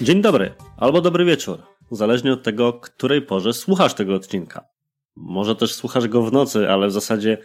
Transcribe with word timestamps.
Dzień 0.00 0.22
dobry, 0.22 0.54
albo 0.76 1.00
dobry 1.00 1.24
wieczór, 1.24 1.62
zależnie 1.90 2.32
od 2.32 2.42
tego, 2.42 2.72
której 2.72 3.22
porze 3.22 3.52
słuchasz 3.52 3.94
tego 3.94 4.14
odcinka. 4.14 4.64
Może 5.16 5.56
też 5.56 5.74
słuchasz 5.74 6.08
go 6.08 6.22
w 6.22 6.32
nocy, 6.32 6.70
ale 6.70 6.88
w 6.88 6.92
zasadzie 6.92 7.38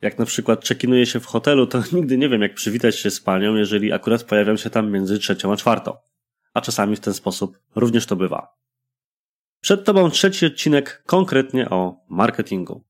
jak 0.00 0.18
na 0.18 0.24
przykład 0.24 0.60
czekinuję 0.60 1.06
się 1.06 1.20
w 1.20 1.26
hotelu, 1.26 1.66
to 1.66 1.82
nigdy 1.92 2.18
nie 2.18 2.28
wiem 2.28 2.42
jak 2.42 2.54
przywitać 2.54 2.98
się 2.98 3.10
z 3.10 3.20
panią, 3.20 3.54
jeżeli 3.54 3.92
akurat 3.92 4.24
pojawiam 4.24 4.56
się 4.56 4.70
tam 4.70 4.90
między 4.90 5.18
trzecią 5.18 5.52
a 5.52 5.56
czwartą. 5.56 5.96
A 6.54 6.60
czasami 6.60 6.96
w 6.96 7.00
ten 7.00 7.14
sposób 7.14 7.58
również 7.74 8.06
to 8.06 8.16
bywa. 8.16 8.63
Przed 9.64 9.84
tobą 9.84 10.10
trzeci 10.10 10.46
odcinek 10.46 11.02
konkretnie 11.06 11.70
o 11.70 11.96
marketingu. 12.08 12.84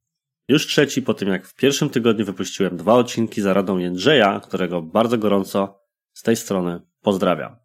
Już 0.48 0.66
trzeci 0.66 1.02
po 1.02 1.14
tym 1.14 1.28
jak 1.28 1.46
w 1.46 1.54
pierwszym 1.54 1.90
tygodniu 1.90 2.24
wypuściłem 2.24 2.76
dwa 2.76 2.94
odcinki 2.94 3.42
za 3.42 3.54
radą 3.54 3.78
Jędrzeja, 3.78 4.40
którego 4.40 4.82
bardzo 4.82 5.18
gorąco 5.18 5.80
z 6.12 6.22
tej 6.22 6.36
strony 6.36 6.80
pozdrawiam. 7.02 7.56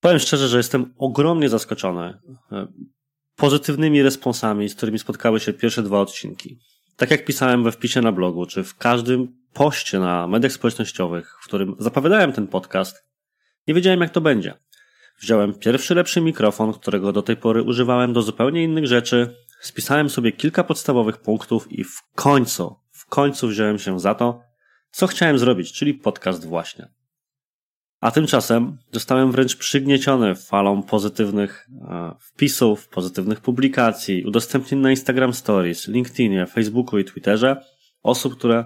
Powiem 0.00 0.18
szczerze, 0.18 0.48
że 0.48 0.56
jestem 0.56 0.94
ogromnie 0.98 1.48
zaskoczony 1.48 2.18
e, 2.52 2.66
pozytywnymi 3.36 4.02
responsami, 4.02 4.68
z 4.68 4.74
którymi 4.74 4.98
spotkały 4.98 5.40
się 5.40 5.52
pierwsze 5.52 5.82
dwa 5.82 6.00
odcinki. 6.00 6.58
Tak 6.96 7.10
jak 7.10 7.24
pisałem 7.24 7.64
we 7.64 7.72
wpisie 7.72 8.00
na 8.00 8.12
blogu, 8.12 8.46
czy 8.46 8.64
w 8.64 8.76
każdym 8.76 9.28
poście 9.52 9.98
na 9.98 10.26
mediach 10.26 10.52
społecznościowych, 10.52 11.36
w 11.42 11.44
którym 11.44 11.76
zapowiadałem 11.78 12.32
ten 12.32 12.46
podcast, 12.46 13.04
nie 13.66 13.74
wiedziałem 13.74 14.00
jak 14.00 14.10
to 14.10 14.20
będzie. 14.20 14.54
Wziąłem 15.22 15.54
pierwszy 15.54 15.94
lepszy 15.94 16.20
mikrofon, 16.20 16.72
którego 16.72 17.12
do 17.12 17.22
tej 17.22 17.36
pory 17.36 17.62
używałem 17.62 18.12
do 18.12 18.22
zupełnie 18.22 18.64
innych 18.64 18.86
rzeczy, 18.86 19.36
spisałem 19.60 20.10
sobie 20.10 20.32
kilka 20.32 20.64
podstawowych 20.64 21.18
punktów 21.18 21.72
i 21.72 21.84
w 21.84 22.02
końcu, 22.14 22.76
w 22.90 23.06
końcu 23.06 23.48
wziąłem 23.48 23.78
się 23.78 24.00
za 24.00 24.14
to, 24.14 24.40
co 24.90 25.06
chciałem 25.06 25.38
zrobić, 25.38 25.72
czyli 25.72 25.94
podcast 25.94 26.46
właśnie. 26.46 26.88
A 28.00 28.10
tymczasem 28.10 28.78
zostałem 28.92 29.32
wręcz 29.32 29.56
przygnieciony 29.56 30.34
falą 30.34 30.82
pozytywnych 30.82 31.68
e, 31.88 32.14
wpisów, 32.20 32.88
pozytywnych 32.88 33.40
publikacji, 33.40 34.24
udostępnień 34.24 34.80
na 34.80 34.90
Instagram 34.90 35.34
Stories, 35.34 35.88
LinkedInie, 35.88 36.46
Facebooku 36.46 36.98
i 36.98 37.04
Twitterze 37.04 37.64
osób, 38.02 38.36
które 38.38 38.64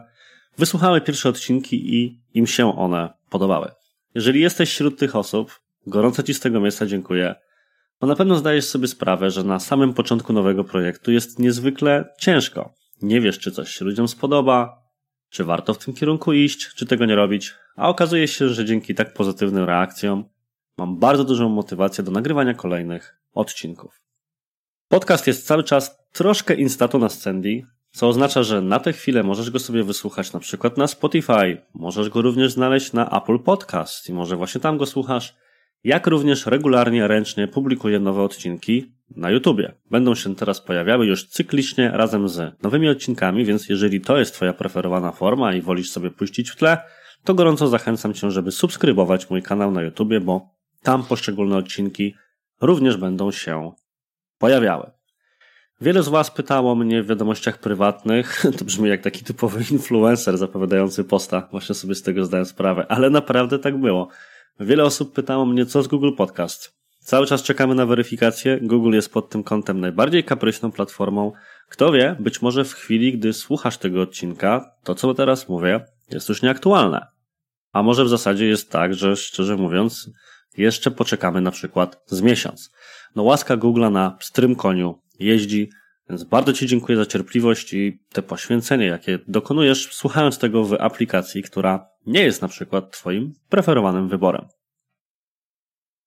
wysłuchały 0.59 1.01
pierwsze 1.01 1.29
odcinki 1.29 1.95
i 1.95 2.21
im 2.35 2.47
się 2.47 2.79
one 2.79 3.13
podobały. 3.31 3.71
Jeżeli 4.15 4.41
jesteś 4.41 4.71
wśród 4.71 4.99
tych 4.99 5.17
osób, 5.17 5.66
gorąco 5.87 6.23
Ci 6.23 6.35
z 6.35 6.41
tego 6.41 6.61
miejsca 6.61 6.87
dziękuję, 6.87 7.35
bo 8.01 8.07
na 8.07 8.17
pewno 8.17 8.37
zdajesz 8.37 8.65
sobie 8.65 8.89
sprawę, 8.89 9.31
że 9.31 9.45
na 9.45 9.59
samym 9.59 9.95
początku 9.95 10.33
nowego 10.33 10.65
projektu 10.65 11.13
jest 11.13 11.39
niezwykle 11.39 12.15
ciężko. 12.19 12.75
Nie 13.03 13.21
wiesz, 13.21 13.39
czy 13.39 13.53
coś 13.53 13.71
się 13.71 13.85
ludziom 13.85 14.09
spodoba, 14.09 14.83
czy 15.31 15.45
warto 15.45 15.75
w 15.75 15.79
tym 15.79 15.95
kierunku 15.95 16.33
iść, 16.33 16.75
czy 16.75 16.87
tego 16.87 17.05
nie 17.05 17.17
robić, 17.17 17.55
a 17.77 17.89
okazuje 17.89 18.29
się, 18.29 18.49
że 18.49 18.65
dzięki 18.65 18.95
tak 18.95 19.15
pozytywnym 19.15 19.65
reakcjom 19.65 20.25
mam 20.79 20.99
bardzo 20.99 21.25
dużą 21.25 21.49
motywację 21.49 22.05
do 22.05 22.11
nagrywania 22.11 22.55
kolejnych 22.55 23.17
odcinków. 23.33 24.01
Podcast 24.89 25.27
jest 25.27 25.47
cały 25.47 25.65
czas 25.65 25.99
troszkę 26.13 26.55
instatu 26.55 26.99
na 26.99 27.09
Scendi, 27.09 27.67
co 27.91 28.09
oznacza, 28.09 28.43
że 28.43 28.61
na 28.61 28.81
tę 28.81 28.93
chwilę 28.93 29.23
możesz 29.23 29.51
go 29.51 29.59
sobie 29.59 29.85
wysłuchać 29.85 30.33
na 30.33 30.41
przykład 30.41 30.77
na 30.77 30.87
Spotify, 30.87 31.63
możesz 31.75 32.09
go 32.09 32.23
również 32.23 32.53
znaleźć 32.53 32.93
na 32.93 33.11
Apple 33.23 33.39
Podcast 33.39 34.09
i 34.09 34.13
może 34.13 34.37
właśnie 34.37 34.61
tam 34.61 34.79
go 34.79 34.87
słuchasz, 34.87 35.37
jak 35.87 36.07
również 36.07 36.47
regularnie, 36.47 37.09
ręcznie 37.09 37.49
publikuję 37.49 38.01
nowe 38.01 38.23
odcinki 38.23 38.93
na 39.17 39.31
YouTubie. 39.31 39.73
Będą 39.91 40.15
się 40.15 40.35
teraz 40.35 40.61
pojawiały 40.61 41.07
już 41.07 41.25
cyklicznie 41.25 41.91
razem 41.91 42.29
z 42.29 42.63
nowymi 42.63 42.89
odcinkami, 42.89 43.45
więc 43.45 43.69
jeżeli 43.69 44.01
to 44.01 44.19
jest 44.19 44.35
Twoja 44.35 44.53
preferowana 44.53 45.13
forma 45.13 45.55
i 45.55 45.63
wolisz 45.63 45.91
sobie 45.91 46.11
puścić 46.11 46.51
w 46.51 46.57
tle, 46.57 46.79
to 47.25 47.35
gorąco 47.35 47.69
zachęcam 47.69 48.15
Cię, 48.15 48.31
żeby 48.31 48.53
subskrybować 48.53 49.31
mój 49.31 49.43
kanał 49.43 49.71
na 49.71 49.83
YouTubie, 49.83 50.21
bo 50.21 50.49
tam 50.83 51.05
poszczególne 51.05 51.57
odcinki 51.57 52.15
również 52.61 52.97
będą 52.97 53.31
się 53.31 53.73
pojawiały. 54.39 54.91
Wiele 55.81 56.03
z 56.03 56.09
Was 56.09 56.31
pytało 56.31 56.75
mnie 56.75 57.03
w 57.03 57.07
wiadomościach 57.07 57.59
prywatnych, 57.59 58.43
to 58.59 58.65
brzmi 58.65 58.89
jak 58.89 59.03
taki 59.03 59.25
typowy 59.25 59.65
influencer 59.71 60.39
zapowiadający 60.39 61.05
posta, 61.05 61.49
właśnie 61.51 61.75
sobie 61.75 61.95
z 61.95 62.03
tego 62.03 62.25
zdałem 62.25 62.47
sprawę, 62.47 62.87
ale 62.89 63.11
naprawdę 63.11 63.59
tak 63.59 63.79
było. 63.81 64.09
Wiele 64.61 64.85
osób 64.85 65.13
pytało 65.13 65.47
mnie, 65.47 65.67
co 65.67 65.83
z 65.83 65.89
Google 65.89 66.13
Podcast. 66.17 66.77
Cały 66.99 67.27
czas 67.27 67.43
czekamy 67.43 67.75
na 67.75 67.87
weryfikację. 67.87 68.59
Google 68.63 68.93
jest 68.93 69.13
pod 69.13 69.31
tym 69.31 69.43
kątem 69.43 69.81
najbardziej 69.81 70.25
kapryśną 70.25 70.73
platformą. 70.73 71.33
Kto 71.69 71.93
wie, 71.93 72.17
być 72.21 72.43
może 72.43 72.65
w 72.65 72.73
chwili, 72.73 73.19
gdy 73.19 73.33
słuchasz 73.33 73.79
tego 73.79 74.03
odcinka, 74.03 74.71
to 74.85 74.95
co 74.95 75.15
teraz 75.15 75.49
mówię, 75.49 75.85
jest 76.11 76.29
już 76.29 76.43
nieaktualne. 76.43 77.07
A 77.73 77.83
może 77.83 78.05
w 78.05 78.09
zasadzie 78.09 78.47
jest 78.47 78.71
tak, 78.71 78.95
że 78.95 79.17
szczerze 79.17 79.57
mówiąc, 79.57 80.11
jeszcze 80.57 80.91
poczekamy 80.91 81.41
na 81.41 81.51
przykład 81.51 82.03
z 82.07 82.21
miesiąc. 82.21 82.71
No 83.17 83.23
łaska 83.23 83.57
Google'a 83.57 83.93
na 83.93 84.11
pstrym 84.11 84.57
koniu 84.57 85.03
jeździ, 85.19 85.71
więc 86.09 86.25
bardzo 86.25 86.53
Ci 86.53 86.67
dziękuję 86.67 86.99
za 86.99 87.07
cierpliwość 87.07 87.75
i 87.75 87.99
te 88.13 88.23
poświęcenie, 88.23 88.87
jakie 88.87 89.19
dokonujesz, 89.29 89.89
słuchając 89.93 90.39
tego 90.39 90.65
w 90.65 90.75
aplikacji, 90.75 91.43
która 91.43 91.87
nie 92.07 92.23
jest 92.23 92.43
na 92.43 92.49
przykład 92.49 92.93
Twoim 92.93 93.33
preferowanym 93.49 94.09
wyborem. 94.09 94.49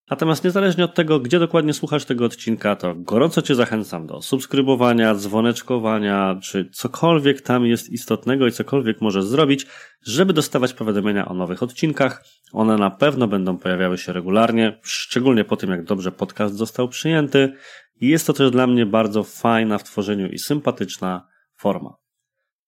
Natomiast 0.09 0.43
niezależnie 0.43 0.85
od 0.85 0.95
tego, 0.95 1.19
gdzie 1.19 1.39
dokładnie 1.39 1.73
słuchasz 1.73 2.05
tego 2.05 2.25
odcinka, 2.25 2.75
to 2.75 2.95
gorąco 2.95 3.41
Cię 3.41 3.55
zachęcam 3.55 4.07
do 4.07 4.21
subskrybowania, 4.21 5.15
dzwoneczkowania, 5.15 6.39
czy 6.43 6.69
cokolwiek 6.73 7.41
tam 7.41 7.65
jest 7.65 7.89
istotnego 7.89 8.47
i 8.47 8.51
cokolwiek 8.51 9.01
możesz 9.01 9.25
zrobić, 9.25 9.65
żeby 10.03 10.33
dostawać 10.33 10.73
powiadomienia 10.73 11.27
o 11.27 11.33
nowych 11.33 11.63
odcinkach. 11.63 12.23
One 12.53 12.77
na 12.77 12.89
pewno 12.89 13.27
będą 13.27 13.57
pojawiały 13.57 13.97
się 13.97 14.13
regularnie, 14.13 14.79
szczególnie 14.83 15.45
po 15.45 15.57
tym, 15.57 15.69
jak 15.69 15.83
dobrze 15.83 16.11
podcast 16.11 16.55
został 16.55 16.87
przyjęty. 16.87 17.53
Jest 18.01 18.27
to 18.27 18.33
też 18.33 18.51
dla 18.51 18.67
mnie 18.67 18.85
bardzo 18.85 19.23
fajna 19.23 19.77
w 19.77 19.83
tworzeniu 19.83 20.27
i 20.27 20.39
sympatyczna 20.39 21.27
forma. 21.57 21.93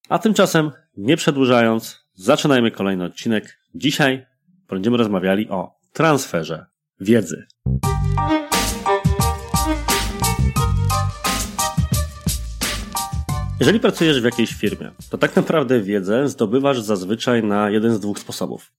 A 0.09 0.19
tymczasem, 0.19 0.71
nie 0.97 1.17
przedłużając, 1.17 2.01
zaczynajmy 2.13 2.71
kolejny 2.71 3.03
odcinek. 3.03 3.59
Dzisiaj 3.75 4.25
będziemy 4.69 4.97
rozmawiali 4.97 5.49
o 5.49 5.75
transferze 5.93 6.65
wiedzy. 6.99 7.45
Jeżeli 13.59 13.79
pracujesz 13.79 14.21
w 14.21 14.25
jakiejś 14.25 14.53
firmie, 14.53 14.91
to 15.09 15.17
tak 15.17 15.35
naprawdę 15.35 15.81
wiedzę 15.81 16.29
zdobywasz 16.29 16.81
zazwyczaj 16.81 17.43
na 17.43 17.69
jeden 17.69 17.93
z 17.95 17.99
dwóch 17.99 18.19
sposobów. 18.19 18.71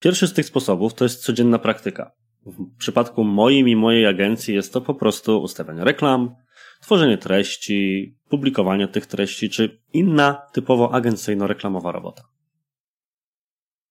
Pierwszy 0.00 0.28
z 0.28 0.32
tych 0.32 0.46
sposobów 0.46 0.94
to 0.94 1.04
jest 1.04 1.24
codzienna 1.24 1.58
praktyka. 1.58 2.12
W 2.46 2.76
przypadku 2.78 3.24
moim 3.24 3.68
i 3.68 3.76
mojej 3.76 4.06
agencji 4.06 4.54
jest 4.54 4.72
to 4.72 4.80
po 4.80 4.94
prostu 4.94 5.42
ustawianie 5.42 5.84
reklam, 5.84 6.34
tworzenie 6.80 7.18
treści, 7.18 8.14
publikowanie 8.28 8.88
tych 8.88 9.06
treści, 9.06 9.50
czy 9.50 9.80
inna 9.92 10.42
typowo 10.52 10.90
agencyjno-reklamowa 10.92 11.92
robota. 11.92 12.33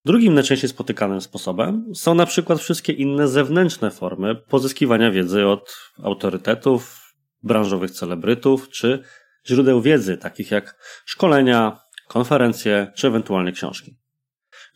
Drugim 0.05 0.33
najczęściej 0.33 0.69
spotykanym 0.69 1.21
sposobem 1.21 1.95
są 1.95 2.15
na 2.15 2.25
przykład 2.25 2.59
wszystkie 2.59 2.93
inne 2.93 3.27
zewnętrzne 3.27 3.91
formy 3.91 4.35
pozyskiwania 4.35 5.11
wiedzy 5.11 5.47
od 5.47 5.77
autorytetów, 6.03 7.13
branżowych 7.43 7.91
celebrytów 7.91 8.69
czy 8.69 9.03
źródeł 9.47 9.81
wiedzy, 9.81 10.17
takich 10.17 10.51
jak 10.51 10.75
szkolenia, 11.05 11.79
konferencje 12.07 12.91
czy 12.95 13.07
ewentualnie 13.07 13.51
książki. 13.51 13.97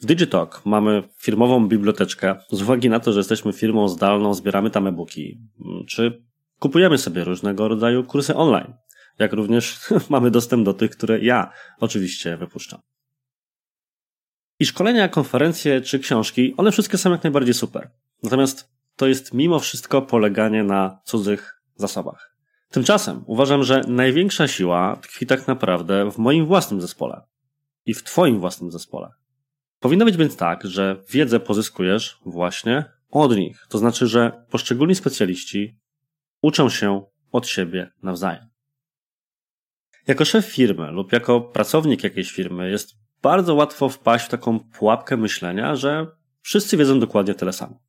W 0.01 0.05
Digitalk 0.05 0.61
mamy 0.65 1.03
firmową 1.17 1.67
biblioteczkę 1.67 2.35
z 2.51 2.61
uwagi 2.61 2.89
na 2.89 2.99
to, 2.99 3.13
że 3.13 3.19
jesteśmy 3.19 3.53
firmą 3.53 3.87
zdalną, 3.87 4.33
zbieramy 4.33 4.69
tam 4.69 4.87
e-booki, 4.87 5.41
czy 5.87 6.23
kupujemy 6.59 6.97
sobie 6.97 7.23
różnego 7.23 7.67
rodzaju 7.67 8.03
kursy 8.03 8.35
online, 8.35 8.73
jak 9.19 9.33
również 9.33 9.79
mamy 10.09 10.31
dostęp 10.31 10.65
do 10.65 10.73
tych, 10.73 10.91
które 10.91 11.19
ja 11.19 11.51
oczywiście 11.79 12.37
wypuszczam. 12.37 12.79
I 14.59 14.65
szkolenia, 14.65 15.09
konferencje 15.09 15.81
czy 15.81 15.99
książki, 15.99 16.53
one 16.57 16.71
wszystkie 16.71 16.97
są 16.97 17.11
jak 17.11 17.23
najbardziej 17.23 17.53
super. 17.53 17.91
Natomiast 18.23 18.69
to 18.95 19.07
jest 19.07 19.33
mimo 19.33 19.59
wszystko 19.59 20.01
poleganie 20.01 20.63
na 20.63 21.01
cudzych 21.05 21.61
zasobach. 21.75 22.35
Tymczasem 22.69 23.23
uważam, 23.25 23.63
że 23.63 23.81
największa 23.87 24.47
siła 24.47 24.95
tkwi 25.01 25.25
tak 25.25 25.47
naprawdę 25.47 26.11
w 26.11 26.17
moim 26.17 26.45
własnym 26.45 26.81
zespole 26.81 27.21
i 27.85 27.93
w 27.93 28.03
Twoim 28.03 28.39
własnym 28.39 28.71
zespole. 28.71 29.11
Powinno 29.79 30.05
być 30.05 30.17
więc 30.17 30.37
tak, 30.37 30.65
że 30.65 31.03
wiedzę 31.09 31.39
pozyskujesz 31.39 32.19
właśnie 32.25 32.85
od 33.09 33.35
nich. 33.35 33.65
To 33.69 33.77
znaczy, 33.77 34.07
że 34.07 34.45
poszczególni 34.49 34.95
specjaliści 34.95 35.79
uczą 36.41 36.69
się 36.69 37.05
od 37.31 37.47
siebie 37.47 37.91
nawzajem. 38.03 38.49
Jako 40.07 40.25
szef 40.25 40.45
firmy 40.45 40.91
lub 40.91 41.11
jako 41.11 41.41
pracownik 41.41 42.03
jakiejś 42.03 42.31
firmy 42.31 42.71
jest 42.71 42.95
bardzo 43.21 43.55
łatwo 43.55 43.89
wpaść 43.89 44.25
w 44.25 44.29
taką 44.29 44.59
pułapkę 44.59 45.17
myślenia, 45.17 45.75
że 45.75 46.07
wszyscy 46.41 46.77
wiedzą 46.77 46.99
dokładnie 46.99 47.33
tyle 47.33 47.53
samo. 47.53 47.79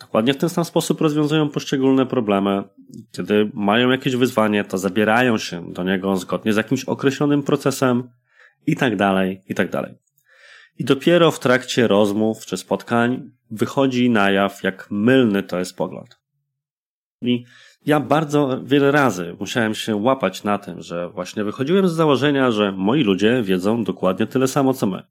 Dokładnie 0.00 0.34
w 0.34 0.36
ten 0.36 0.48
sam 0.48 0.64
sposób 0.64 1.00
rozwiązują 1.00 1.48
poszczególne 1.48 2.06
problemy. 2.06 2.62
Kiedy 3.12 3.50
mają 3.54 3.90
jakieś 3.90 4.16
wyzwanie, 4.16 4.64
to 4.64 4.78
zabierają 4.78 5.38
się 5.38 5.72
do 5.72 5.84
niego 5.84 6.16
zgodnie 6.16 6.52
z 6.52 6.56
jakimś 6.56 6.84
określonym 6.84 7.42
procesem 7.42 8.10
i 8.66 8.76
tak 8.76 8.96
dalej, 8.96 9.42
i 9.48 9.54
tak 9.54 9.70
dalej. 9.70 9.94
I 10.78 10.84
dopiero 10.84 11.30
w 11.30 11.38
trakcie 11.40 11.88
rozmów 11.88 12.46
czy 12.46 12.56
spotkań 12.56 13.30
wychodzi 13.50 14.10
na 14.10 14.30
jaw, 14.30 14.62
jak 14.62 14.90
mylny 14.90 15.42
to 15.42 15.58
jest 15.58 15.76
pogląd. 15.76 16.20
I 17.22 17.44
ja 17.86 18.00
bardzo 18.00 18.60
wiele 18.64 18.90
razy 18.90 19.36
musiałem 19.40 19.74
się 19.74 19.96
łapać 19.96 20.44
na 20.44 20.58
tym, 20.58 20.82
że 20.82 21.08
właśnie 21.08 21.44
wychodziłem 21.44 21.88
z 21.88 21.92
założenia, 21.92 22.50
że 22.50 22.72
moi 22.72 23.02
ludzie 23.02 23.42
wiedzą 23.42 23.84
dokładnie 23.84 24.26
tyle 24.26 24.48
samo 24.48 24.74
co 24.74 24.86
my. 24.86 25.02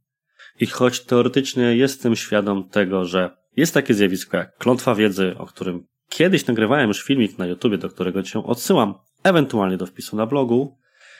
I 0.60 0.66
choć 0.66 1.06
teoretycznie 1.06 1.64
jestem 1.64 2.16
świadom 2.16 2.70
tego, 2.70 3.06
że 3.06 3.38
jest 3.56 3.74
takie 3.74 3.94
zjawisko 3.94 4.38
jak 4.38 4.58
klątwa 4.58 4.96
wiedzy, 4.96 5.36
o 5.38 5.46
którym 5.46 5.88
kiedyś 6.10 6.48
nagrywałem 6.48 6.88
już 6.88 7.04
filmik 7.04 7.38
na 7.38 7.46
YouTube, 7.46 7.78
do 7.78 7.90
którego 7.90 8.24
cię 8.24 8.44
odsyłam, 8.44 8.94
ewentualnie 9.24 9.78
do 9.78 9.86
wpisu 9.86 10.16
na 10.16 10.26
blogu, 10.26 10.78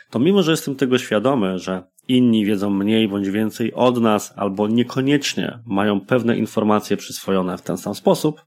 to 0.10 0.20
mimo, 0.20 0.44
że 0.44 0.52
jestem 0.52 0.76
tego 0.76 0.98
świadomy, 0.98 1.60
że 1.60 1.84
inni 2.08 2.46
wiedzą 2.46 2.70
mniej 2.70 3.08
bądź 3.08 3.30
więcej 3.30 3.74
od 3.74 4.02
nas, 4.02 4.34
albo 4.36 4.68
niekoniecznie 4.68 5.60
mają 5.66 6.02
pewne 6.02 6.38
informacje 6.38 6.98
przyswojone 6.98 7.58
w 7.58 7.62
ten 7.62 7.78
sam 7.78 7.96
sposób, 7.96 8.42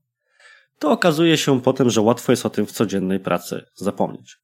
to 0.83 0.91
okazuje 0.91 1.39
się 1.39 1.61
potem, 1.61 1.91
że 1.91 2.01
łatwo 2.01 2.33
jest 2.33 2.47
o 2.47 2.51
tym 2.51 2.67
w 2.67 2.73
codziennej 2.73 3.21
pracy 3.21 3.65
zapomnieć. 3.75 4.39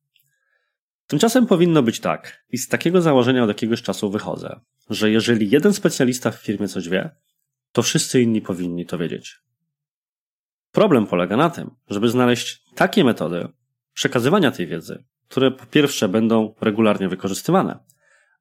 Tymczasem 1.06 1.46
powinno 1.46 1.82
być 1.82 2.00
tak, 2.00 2.44
i 2.50 2.58
z 2.58 2.68
takiego 2.68 3.02
założenia 3.02 3.42
od 3.42 3.48
jakiegoś 3.48 3.82
czasu 3.82 4.10
wychodzę, 4.10 4.60
że 4.90 5.10
jeżeli 5.10 5.50
jeden 5.50 5.74
specjalista 5.74 6.30
w 6.30 6.36
firmie 6.36 6.68
coś 6.68 6.88
wie, 6.88 7.10
to 7.72 7.82
wszyscy 7.82 8.22
inni 8.22 8.40
powinni 8.40 8.86
to 8.86 8.98
wiedzieć. 8.98 9.36
Problem 10.72 11.06
polega 11.06 11.36
na 11.36 11.50
tym, 11.50 11.70
żeby 11.90 12.08
znaleźć 12.08 12.62
takie 12.74 13.04
metody 13.04 13.48
przekazywania 13.94 14.50
tej 14.50 14.66
wiedzy, 14.66 15.04
które 15.28 15.50
po 15.50 15.66
pierwsze 15.66 16.08
będą 16.08 16.54
regularnie 16.60 17.08
wykorzystywane, 17.08 17.78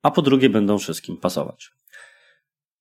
a 0.02 0.12
po 0.12 0.22
drugie 0.22 0.50
będą 0.50 0.78
wszystkim 0.78 1.18
pasować. 1.18 1.72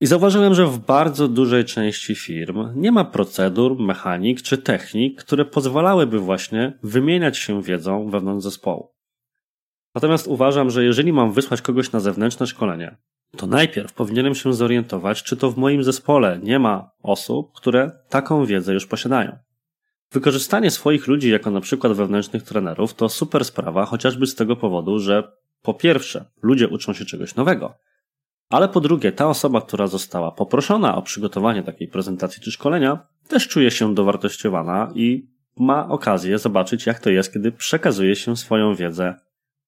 I 0.00 0.06
zauważyłem, 0.06 0.54
że 0.54 0.66
w 0.66 0.78
bardzo 0.78 1.28
dużej 1.28 1.64
części 1.64 2.14
firm 2.14 2.68
nie 2.74 2.92
ma 2.92 3.04
procedur, 3.04 3.78
mechanik 3.78 4.42
czy 4.42 4.58
technik, 4.58 5.24
które 5.24 5.44
pozwalałyby 5.44 6.18
właśnie 6.18 6.78
wymieniać 6.82 7.38
się 7.38 7.62
wiedzą 7.62 8.10
wewnątrz 8.10 8.44
zespołu. 8.44 8.92
Natomiast 9.94 10.26
uważam, 10.26 10.70
że 10.70 10.84
jeżeli 10.84 11.12
mam 11.12 11.32
wysłać 11.32 11.62
kogoś 11.62 11.92
na 11.92 12.00
zewnętrzne 12.00 12.46
szkolenie, 12.46 12.96
to 13.36 13.46
najpierw 13.46 13.92
powinienem 13.92 14.34
się 14.34 14.52
zorientować, 14.52 15.22
czy 15.22 15.36
to 15.36 15.50
w 15.50 15.56
moim 15.56 15.82
zespole 15.82 16.40
nie 16.42 16.58
ma 16.58 16.90
osób, 17.02 17.52
które 17.52 17.90
taką 18.08 18.44
wiedzę 18.44 18.74
już 18.74 18.86
posiadają. 18.86 19.38
Wykorzystanie 20.12 20.70
swoich 20.70 21.06
ludzi 21.06 21.30
jako 21.30 21.50
na 21.50 21.60
przykład 21.60 21.92
wewnętrznych 21.92 22.42
trenerów 22.42 22.94
to 22.94 23.08
super 23.08 23.44
sprawa, 23.44 23.84
chociażby 23.84 24.26
z 24.26 24.34
tego 24.34 24.56
powodu, 24.56 24.98
że 24.98 25.32
po 25.62 25.74
pierwsze, 25.74 26.24
ludzie 26.42 26.68
uczą 26.68 26.92
się 26.92 27.04
czegoś 27.04 27.34
nowego, 27.34 27.74
ale 28.48 28.68
po 28.68 28.80
drugie, 28.80 29.12
ta 29.12 29.28
osoba, 29.28 29.60
która 29.60 29.86
została 29.86 30.32
poproszona 30.32 30.96
o 30.96 31.02
przygotowanie 31.02 31.62
takiej 31.62 31.88
prezentacji 31.88 32.42
czy 32.42 32.52
szkolenia, 32.52 33.06
też 33.28 33.48
czuje 33.48 33.70
się 33.70 33.94
dowartościowana 33.94 34.92
i 34.94 35.28
ma 35.56 35.88
okazję 35.88 36.38
zobaczyć, 36.38 36.86
jak 36.86 37.00
to 37.00 37.10
jest, 37.10 37.32
kiedy 37.32 37.52
przekazuje 37.52 38.16
się 38.16 38.36
swoją 38.36 38.74
wiedzę 38.74 39.14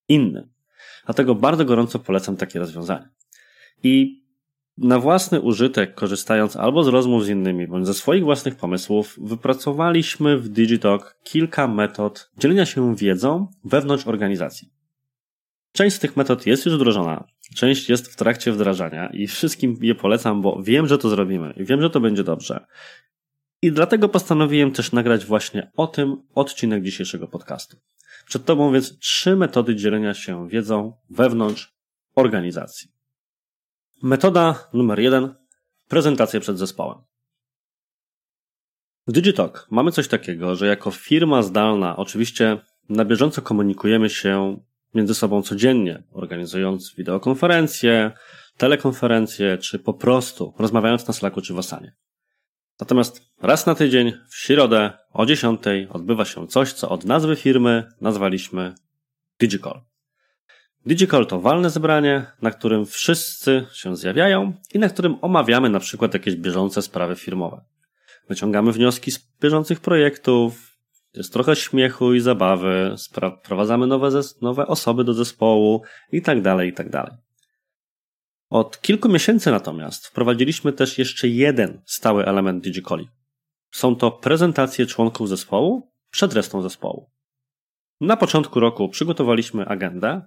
innym. 0.09 0.49
Dlatego 1.05 1.35
bardzo 1.35 1.65
gorąco 1.65 1.99
polecam 1.99 2.37
takie 2.37 2.59
rozwiązanie. 2.59 3.09
I 3.83 4.23
na 4.79 4.99
własny 4.99 5.41
użytek, 5.41 5.95
korzystając 5.95 6.57
albo 6.57 6.85
z 6.85 6.89
rozmów 6.89 7.25
z 7.25 7.29
innymi, 7.29 7.67
bądź 7.67 7.87
ze 7.87 7.95
swoich 7.95 8.25
własnych 8.25 8.57
pomysłów, 8.57 9.19
wypracowaliśmy 9.23 10.39
w 10.39 10.49
Digitalk 10.49 11.17
kilka 11.23 11.69
metod 11.69 12.31
dzielenia 12.39 12.67
się 12.67 12.97
wiedzą 12.97 13.49
wewnątrz 13.65 14.07
organizacji. 14.07 14.71
Część 15.73 15.97
z 15.97 15.99
tych 15.99 16.17
metod 16.17 16.47
jest 16.47 16.67
już 16.67 16.75
wdrożona, 16.75 17.25
część 17.55 17.89
jest 17.89 18.13
w 18.13 18.17
trakcie 18.17 18.53
wdrażania 18.53 19.11
i 19.13 19.27
wszystkim 19.27 19.77
je 19.81 19.95
polecam, 19.95 20.43
bo 20.43 20.63
wiem, 20.63 20.87
że 20.87 20.99
to 20.99 21.09
zrobimy 21.09 21.55
i 21.57 21.65
wiem, 21.65 21.83
że 21.83 21.91
to 21.91 22.01
będzie 22.01 22.25
dobrze. 22.25 22.67
I 23.63 23.73
dlatego 23.73 24.09
postanowiłem 24.09 24.73
też 24.73 24.93
nagrać 24.93 25.25
właśnie 25.25 25.71
o 25.77 25.87
tym 25.87 26.23
odcinek 26.35 26.83
dzisiejszego 26.83 27.29
podcastu. 27.29 27.77
Przed 28.27 28.45
Tobą 28.45 28.73
więc 28.73 28.99
trzy 28.99 29.37
metody 29.37 29.77
dzielenia 29.77 30.15
się 30.15 30.49
wiedzą 30.49 30.93
wewnątrz 31.11 31.75
organizacji. 32.15 32.89
Metoda 34.03 34.69
numer 34.73 35.01
jeden. 35.01 35.35
Prezentacja 35.89 36.41
przed 36.41 36.59
zespołem. 36.59 36.99
W 39.07 39.13
Digitalk 39.13 39.67
mamy 39.71 39.93
coś 39.93 40.09
takiego, 40.09 40.57
że 40.57 40.67
jako 40.67 40.91
firma 40.91 41.43
zdalna 41.43 41.97
oczywiście 41.97 42.59
na 42.89 43.05
bieżąco 43.05 43.43
komunikujemy 43.43 44.11
się 44.11 44.61
między 44.95 45.15
sobą 45.15 45.43
codziennie, 45.43 46.03
organizując 46.13 46.95
wideokonferencje, 46.95 48.13
telekonferencje, 48.57 49.59
czy 49.59 49.79
po 49.79 49.95
prostu 49.95 50.55
rozmawiając 50.59 51.09
na 51.09 51.15
Slacku 51.15 51.41
czy 51.41 51.55
w 51.55 51.59
Asanie. 51.59 51.93
Natomiast 52.81 53.23
raz 53.43 53.67
na 53.67 53.75
tydzień, 53.75 54.13
w 54.29 54.37
środę 54.37 54.93
o 55.13 55.27
10 55.27 55.61
odbywa 55.91 56.25
się 56.25 56.47
coś, 56.47 56.73
co 56.73 56.89
od 56.89 57.05
nazwy 57.05 57.37
firmy 57.37 57.89
nazwaliśmy 58.01 58.75
Digicall. 59.41 59.81
Digicall 60.87 61.27
to 61.27 61.41
walne 61.41 61.71
zebranie, 61.71 62.27
na 62.43 62.51
którym 62.51 62.87
wszyscy 62.87 63.67
się 63.73 63.97
zjawiają 63.97 64.53
i 64.75 64.79
na 64.79 64.89
którym 64.89 65.17
omawiamy 65.21 65.71
na 65.71 65.81
przykład 65.81 66.15
jakieś 66.15 66.37
bieżące 66.37 66.83
sprawy 66.83 67.17
firmowe. 67.17 67.65
Wyciągamy 68.29 68.73
wnioski 68.73 69.11
z 69.11 69.29
bieżących 69.41 69.81
projektów, 69.81 70.68
jest 71.19 71.33
trochę 71.33 71.57
śmiechu 71.57 72.15
i 72.15 72.21
zabawy, 72.21 72.95
wprowadzamy 73.45 73.87
nowe, 73.87 74.11
nowe 74.43 74.67
osoby 74.67 75.05
do 75.05 75.15
zespołu 75.15 75.83
i 76.13 76.23
tak 76.23 76.43
dalej, 76.43 76.69
i 76.69 76.73
tak 76.73 76.91
dalej. 76.91 77.13
Od 78.51 78.81
kilku 78.81 79.09
miesięcy 79.09 79.51
natomiast 79.51 80.07
wprowadziliśmy 80.07 80.73
też 80.73 80.99
jeszcze 80.99 81.29
jeden 81.29 81.83
stały 81.87 82.27
element 82.27 82.65
DigiColi. 82.65 83.09
Są 83.71 83.97
to 83.97 84.11
prezentacje 84.11 84.87
członków 84.87 85.29
zespołu 85.29 85.93
przed 86.11 86.35
resztą 86.35 86.63
zespołu. 86.63 87.11
Na 88.01 88.17
początku 88.17 88.61
roku 88.61 88.89
przygotowaliśmy 88.89 89.67
agendę 89.67 90.23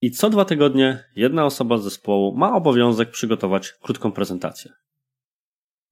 i 0.00 0.10
co 0.10 0.30
dwa 0.30 0.44
tygodnie 0.44 1.04
jedna 1.16 1.44
osoba 1.44 1.78
z 1.78 1.82
zespołu 1.82 2.36
ma 2.36 2.54
obowiązek 2.56 3.10
przygotować 3.10 3.72
krótką 3.72 4.12
prezentację. 4.12 4.72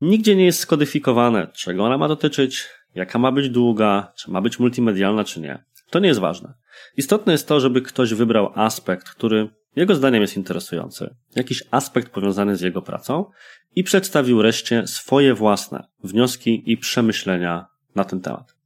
Nigdzie 0.00 0.36
nie 0.36 0.44
jest 0.44 0.58
skodyfikowane, 0.58 1.46
czego 1.54 1.84
ona 1.84 1.98
ma 1.98 2.08
dotyczyć, 2.08 2.68
jaka 2.96 3.18
ma 3.18 3.32
być 3.32 3.50
długa, 3.50 4.12
czy 4.16 4.30
ma 4.30 4.40
być 4.40 4.58
multimedialna, 4.58 5.24
czy 5.24 5.40
nie. 5.40 5.64
To 5.90 5.98
nie 5.98 6.08
jest 6.08 6.20
ważne. 6.20 6.54
Istotne 6.96 7.32
jest 7.32 7.48
to, 7.48 7.60
żeby 7.60 7.82
ktoś 7.82 8.14
wybrał 8.14 8.52
aspekt, 8.54 9.08
który 9.08 9.48
jego 9.76 9.94
zdaniem 9.94 10.22
jest 10.22 10.36
interesujący, 10.36 11.14
jakiś 11.34 11.62
aspekt 11.70 12.12
powiązany 12.12 12.56
z 12.56 12.60
jego 12.60 12.82
pracą 12.82 13.24
i 13.74 13.84
przedstawił 13.84 14.42
reszcie 14.42 14.86
swoje 14.86 15.34
własne 15.34 15.88
wnioski 16.04 16.62
i 16.72 16.76
przemyślenia 16.76 17.66
na 17.94 18.04
ten 18.04 18.20
temat. 18.20 18.56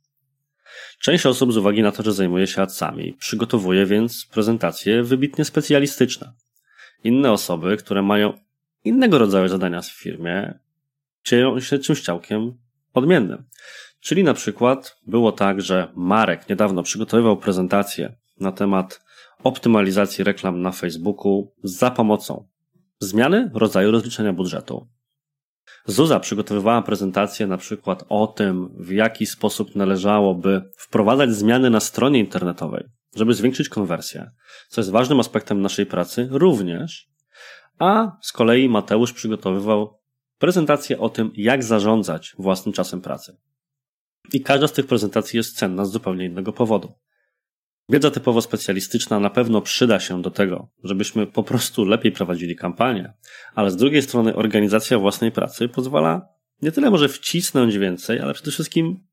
Część 0.99 1.27
osób 1.27 1.53
z 1.53 1.57
uwagi 1.57 1.83
na 1.83 1.93
to, 1.93 2.03
że 2.03 2.13
zajmuje 2.13 2.47
się 2.47 2.63
adsami, 2.63 3.17
przygotowuje 3.19 3.87
więc 3.87 4.27
prezentacje 4.27 5.03
wybitnie 5.03 5.45
specjalistyczne. 5.45 6.33
Inne 7.05 7.33
osoby, 7.33 7.77
które 7.77 8.03
mają 8.03 8.33
innego 8.85 9.19
rodzaju 9.19 9.49
zadania 9.49 9.81
w 9.81 9.89
firmie, 9.89 10.59
dzieją 11.25 11.61
się 11.61 11.79
czymś 11.79 12.03
całkiem 12.03 12.59
odmiennym. 12.95 13.45
Czyli 14.01 14.25
na 14.25 14.35
przykład 14.35 14.97
było 15.07 15.33
tak, 15.33 15.61
że 15.61 15.93
Marek 15.97 16.49
niedawno 16.49 16.83
przygotowywał 16.83 17.37
prezentację 17.37 18.17
na 18.41 18.53
temat 18.53 19.05
optymalizacji 19.45 20.25
reklam 20.25 20.63
na 20.63 20.73
Facebooku 20.73 21.53
za 21.63 21.91
pomocą 21.91 22.49
zmiany 22.99 23.51
rodzaju 23.55 23.91
rozliczenia 23.91 24.33
budżetu. 24.33 24.89
Zuza 25.87 26.21
przygotowywała 26.21 26.83
prezentację 26.83 27.47
na 27.47 27.57
przykład 27.57 28.05
o 28.09 28.27
tym, 28.27 28.69
w 28.79 28.91
jaki 28.91 29.27
sposób 29.27 29.77
należałoby 29.77 30.63
wprowadzać 30.77 31.31
zmiany 31.35 31.71
na 31.71 31.81
stronie 31.81 32.19
internetowej, 32.19 32.85
żeby 33.17 33.35
zwiększyć 33.35 33.69
konwersję, 33.69 34.31
co 34.69 34.81
jest 34.81 34.91
ważnym 34.91 35.21
aspektem 35.21 35.61
naszej 35.61 35.87
pracy 35.87 36.29
również. 36.31 37.09
A 37.79 38.17
z 38.23 38.33
kolei 38.33 38.69
Mateusz 38.69 39.13
przygotowywał 39.13 39.99
prezentację 40.39 40.99
o 40.99 41.09
tym, 41.09 41.31
jak 41.35 41.65
zarządzać 41.65 42.35
własnym 42.39 42.73
czasem 42.73 43.01
pracy. 43.01 43.37
I 44.33 44.41
każda 44.41 44.69
z 44.69 44.73
tych 44.73 44.87
prezentacji 44.87 45.37
jest 45.37 45.57
cenna 45.57 45.85
z 45.85 45.93
zupełnie 45.93 46.27
innego 46.27 46.53
powodu. 46.53 46.93
Wiedza 47.89 48.11
typowo 48.11 48.43
specjalistyczna 48.43 49.21
na 49.21 49.31
pewno 49.31 49.61
przyda 49.61 50.01
się 50.01 50.23
do 50.23 50.31
tego, 50.31 50.69
żebyśmy 50.85 51.27
po 51.27 51.43
prostu 51.43 51.85
lepiej 51.85 52.13
prowadzili 52.13 52.57
kampanię, 52.57 53.13
ale 53.55 53.71
z 53.71 53.77
drugiej 53.77 54.03
strony 54.03 54.37
organizacja 54.37 54.99
własnej 54.99 55.33
pracy 55.33 55.69
pozwala 55.69 56.29
nie 56.63 56.73
tyle 56.73 56.91
może 56.91 57.09
wcisnąć 57.09 57.79
więcej, 57.79 58.21
ale 58.21 58.35
przede 58.35 58.51
wszystkim 58.51 59.07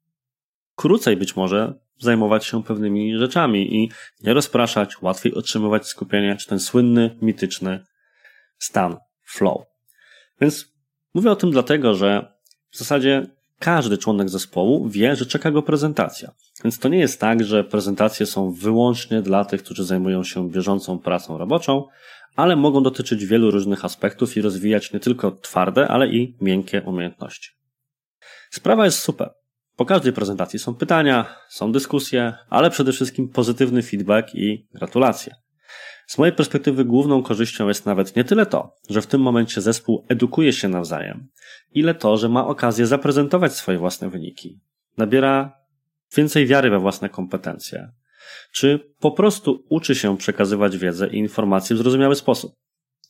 krócej 0.75 1.17
być 1.17 1.35
może 1.35 1.73
zajmować 1.99 2.45
się 2.45 2.63
pewnymi 2.63 3.17
rzeczami 3.17 3.75
i 3.75 3.91
nie 4.23 4.33
rozpraszać, 4.33 5.01
łatwiej 5.01 5.33
otrzymywać 5.33 5.87
skupienie, 5.87 6.35
czy 6.35 6.47
ten 6.47 6.59
słynny, 6.59 7.17
mityczny 7.21 7.83
stan 8.57 8.97
flow. 9.23 9.61
Więc 10.41 10.73
mówię 11.13 11.31
o 11.31 11.35
tym 11.35 11.51
dlatego, 11.51 11.93
że 11.95 12.33
w 12.71 12.77
zasadzie 12.77 13.36
każdy 13.59 13.97
członek 13.97 14.29
zespołu 14.29 14.89
wie, 14.89 15.15
że 15.15 15.25
czeka 15.25 15.51
go 15.51 15.61
prezentacja. 15.61 16.31
Więc 16.63 16.79
to 16.79 16.89
nie 16.89 16.99
jest 16.99 17.19
tak, 17.19 17.43
że 17.43 17.63
prezentacje 17.63 18.25
są 18.25 18.51
wyłącznie 18.51 19.21
dla 19.21 19.45
tych, 19.45 19.63
którzy 19.63 19.83
zajmują 19.83 20.23
się 20.23 20.49
bieżącą 20.49 20.99
pracą 20.99 21.37
roboczą, 21.37 21.85
ale 22.35 22.55
mogą 22.55 22.83
dotyczyć 22.83 23.25
wielu 23.25 23.51
różnych 23.51 23.85
aspektów 23.85 24.37
i 24.37 24.41
rozwijać 24.41 24.93
nie 24.93 24.99
tylko 24.99 25.31
twarde, 25.31 25.87
ale 25.87 26.07
i 26.07 26.37
miękkie 26.41 26.81
umiejętności. 26.81 27.49
Sprawa 28.51 28.85
jest 28.85 28.99
super. 28.99 29.29
Po 29.75 29.85
każdej 29.85 30.13
prezentacji 30.13 30.59
są 30.59 30.75
pytania, 30.75 31.35
są 31.49 31.71
dyskusje, 31.71 32.33
ale 32.49 32.69
przede 32.69 32.91
wszystkim 32.91 33.29
pozytywny 33.29 33.83
feedback 33.83 34.35
i 34.35 34.67
gratulacje. 34.73 35.35
Z 36.07 36.17
mojej 36.17 36.35
perspektywy 36.35 36.85
główną 36.85 37.23
korzyścią 37.23 37.67
jest 37.67 37.85
nawet 37.85 38.15
nie 38.15 38.23
tyle 38.23 38.45
to, 38.45 38.75
że 38.89 39.01
w 39.01 39.07
tym 39.07 39.21
momencie 39.21 39.61
zespół 39.61 40.05
edukuje 40.09 40.53
się 40.53 40.67
nawzajem, 40.67 41.27
ile 41.73 41.95
to, 41.95 42.17
że 42.17 42.29
ma 42.29 42.47
okazję 42.47 42.87
zaprezentować 42.87 43.53
swoje 43.53 43.77
własne 43.77 44.09
wyniki. 44.09 44.59
Nabiera 44.97 45.51
więcej 46.15 46.47
wiary 46.47 46.69
we 46.69 46.79
własne 46.79 47.09
kompetencje, 47.09 47.91
czy 48.51 48.93
po 48.99 49.11
prostu 49.11 49.63
uczy 49.69 49.95
się 49.95 50.17
przekazywać 50.17 50.77
wiedzę 50.77 51.07
i 51.07 51.17
informacje 51.17 51.75
w 51.75 51.79
zrozumiały 51.79 52.15
sposób. 52.15 52.53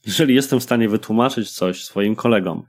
Jeżeli 0.05 0.35
jestem 0.35 0.59
w 0.59 0.63
stanie 0.63 0.89
wytłumaczyć 0.89 1.51
coś 1.51 1.83
swoim 1.83 2.15
kolegom 2.15 2.65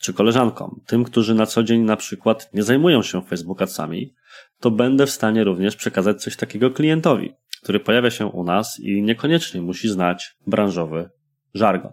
czy 0.00 0.12
koleżankom, 0.12 0.80
tym, 0.86 1.04
którzy 1.04 1.34
na 1.34 1.46
co 1.46 1.62
dzień 1.62 1.80
na 1.80 1.96
przykład 1.96 2.50
nie 2.54 2.62
zajmują 2.62 3.02
się 3.02 3.22
Facebook 3.22 3.62
Adsami, 3.62 4.14
to 4.60 4.70
będę 4.70 5.06
w 5.06 5.10
stanie 5.10 5.44
również 5.44 5.76
przekazać 5.76 6.22
coś 6.22 6.36
takiego 6.36 6.70
klientowi, 6.70 7.34
który 7.62 7.80
pojawia 7.80 8.10
się 8.10 8.26
u 8.26 8.44
nas 8.44 8.80
i 8.80 9.02
niekoniecznie 9.02 9.62
musi 9.62 9.88
znać 9.88 10.36
branżowy 10.46 11.10
żargon. 11.54 11.92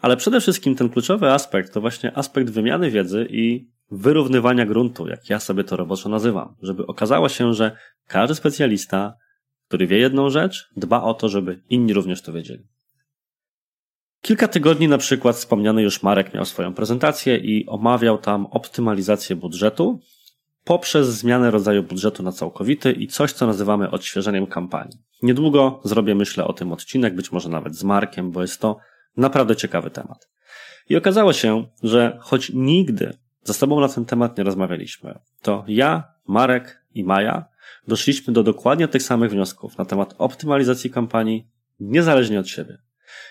Ale 0.00 0.16
przede 0.16 0.40
wszystkim 0.40 0.74
ten 0.74 0.88
kluczowy 0.88 1.30
aspekt 1.30 1.74
to 1.74 1.80
właśnie 1.80 2.18
aspekt 2.18 2.50
wymiany 2.50 2.90
wiedzy 2.90 3.26
i 3.30 3.68
wyrównywania 3.90 4.66
gruntu, 4.66 5.08
jak 5.08 5.30
ja 5.30 5.40
sobie 5.40 5.64
to 5.64 5.76
roboczo 5.76 6.08
nazywam, 6.08 6.54
żeby 6.62 6.86
okazało 6.86 7.28
się, 7.28 7.54
że 7.54 7.76
każdy 8.06 8.34
specjalista, 8.34 9.14
który 9.68 9.86
wie 9.86 9.98
jedną 9.98 10.30
rzecz, 10.30 10.70
dba 10.76 11.02
o 11.02 11.14
to, 11.14 11.28
żeby 11.28 11.62
inni 11.70 11.92
również 11.92 12.22
to 12.22 12.32
wiedzieli. 12.32 12.66
Kilka 14.22 14.48
tygodni 14.48 14.88
na 14.88 14.98
przykład 14.98 15.36
wspomniany 15.36 15.82
już 15.82 16.02
Marek 16.02 16.34
miał 16.34 16.44
swoją 16.44 16.74
prezentację 16.74 17.36
i 17.36 17.66
omawiał 17.66 18.18
tam 18.18 18.46
optymalizację 18.46 19.36
budżetu 19.36 20.00
poprzez 20.66 21.08
zmianę 21.08 21.50
rodzaju 21.50 21.82
budżetu 21.82 22.22
na 22.22 22.32
całkowity 22.32 22.92
i 22.92 23.06
coś, 23.06 23.32
co 23.32 23.46
nazywamy 23.46 23.90
odświeżeniem 23.90 24.46
kampanii. 24.46 24.98
Niedługo 25.22 25.80
zrobię, 25.84 26.14
myślę, 26.14 26.44
o 26.44 26.52
tym 26.52 26.72
odcinek, 26.72 27.14
być 27.14 27.32
może 27.32 27.48
nawet 27.48 27.76
z 27.76 27.84
Markiem, 27.84 28.30
bo 28.30 28.42
jest 28.42 28.60
to 28.60 28.76
naprawdę 29.16 29.56
ciekawy 29.56 29.90
temat. 29.90 30.28
I 30.88 30.96
okazało 30.96 31.32
się, 31.32 31.66
że 31.82 32.18
choć 32.20 32.50
nigdy 32.54 33.18
ze 33.42 33.54
sobą 33.54 33.80
na 33.80 33.88
ten 33.88 34.04
temat 34.04 34.38
nie 34.38 34.44
rozmawialiśmy, 34.44 35.18
to 35.42 35.64
ja, 35.68 36.04
Marek 36.28 36.84
i 36.94 37.04
Maja 37.04 37.44
doszliśmy 37.88 38.32
do 38.32 38.42
dokładnie 38.42 38.88
tych 38.88 39.02
samych 39.02 39.30
wniosków 39.30 39.78
na 39.78 39.84
temat 39.84 40.14
optymalizacji 40.18 40.90
kampanii, 40.90 41.48
niezależnie 41.80 42.40
od 42.40 42.48
siebie. 42.48 42.78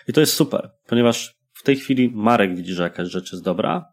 I 0.08 0.12
to 0.12 0.20
jest 0.20 0.32
super, 0.32 0.70
ponieważ 0.86 1.36
w 1.52 1.62
tej 1.62 1.76
chwili 1.76 2.10
Marek 2.14 2.56
widzi, 2.56 2.74
że 2.74 2.82
jakaś 2.82 3.08
rzecz 3.08 3.32
jest 3.32 3.44
dobra, 3.44 3.92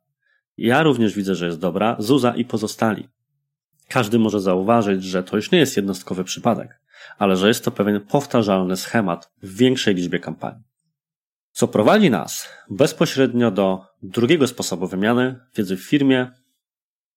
ja 0.58 0.84
również 0.84 1.16
widzę, 1.16 1.36
że 1.36 1.46
jest 1.46 1.60
dobra, 1.60 1.96
Zuza 2.00 2.36
i 2.36 2.46
pozostali. 2.46 3.13
Każdy 3.90 4.20
może 4.20 4.40
zauważyć, 4.40 5.04
że 5.04 5.24
to 5.24 5.36
już 5.36 5.52
nie 5.52 5.60
jest 5.60 5.78
jednostkowy 5.78 6.24
przypadek, 6.24 6.80
ale 7.18 7.38
że 7.38 7.48
jest 7.48 7.66
to 7.66 7.72
pewien 7.72 8.02
powtarzalny 8.02 8.78
schemat 8.78 9.32
w 9.44 9.58
większej 9.58 9.96
liczbie 9.96 10.20
kampanii. 10.20 10.64
Co 11.52 11.68
prowadzi 11.68 12.10
nas 12.10 12.50
bezpośrednio 12.70 13.52
do 13.52 13.86
drugiego 14.04 14.48
sposobu 14.48 14.88
wymiany 14.88 15.40
wiedzy 15.56 15.78
w 15.78 15.84
firmie. 15.84 16.32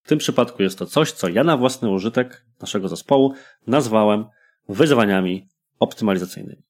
W 0.02 0.08
tym 0.08 0.18
przypadku 0.18 0.62
jest 0.62 0.78
to 0.78 0.86
coś, 0.86 1.12
co 1.12 1.28
ja 1.28 1.44
na 1.44 1.56
własny 1.56 1.90
użytek 1.90 2.44
naszego 2.60 2.88
zespołu 2.88 3.34
nazwałem 3.66 4.24
wyzwaniami 4.68 5.48
optymalizacyjnymi. 5.78 6.62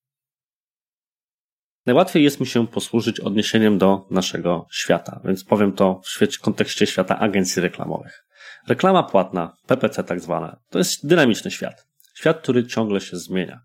Najłatwiej 1.86 2.24
jest 2.24 2.40
mi 2.40 2.46
się 2.46 2.66
posłużyć 2.66 3.20
odniesieniem 3.20 3.78
do 3.78 4.06
naszego 4.10 4.66
świata, 4.70 5.20
więc 5.24 5.44
powiem 5.44 5.72
to 5.72 6.00
w, 6.04 6.36
w 6.36 6.40
kontekście 6.40 6.86
świata 6.86 7.18
agencji 7.18 7.62
reklamowych. 7.62 8.25
Reklama 8.68 9.02
płatna, 9.02 9.56
PPC 9.66 10.04
tak 10.04 10.20
zwana, 10.20 10.60
to 10.70 10.78
jest 10.78 11.06
dynamiczny 11.06 11.50
świat. 11.50 11.86
Świat, 12.14 12.40
który 12.40 12.66
ciągle 12.66 13.00
się 13.00 13.16
zmienia. 13.16 13.60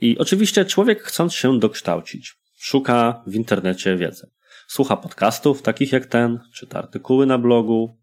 I 0.00 0.18
oczywiście 0.18 0.64
człowiek 0.64 1.02
chcąc 1.02 1.34
się 1.34 1.58
dokształcić, 1.58 2.34
szuka 2.58 3.22
w 3.26 3.34
internecie 3.34 3.96
wiedzy. 3.96 4.30
Słucha 4.68 4.96
podcastów 4.96 5.62
takich 5.62 5.92
jak 5.92 6.06
ten, 6.06 6.38
czyta 6.54 6.78
artykuły 6.78 7.26
na 7.26 7.38
blogu. 7.38 7.96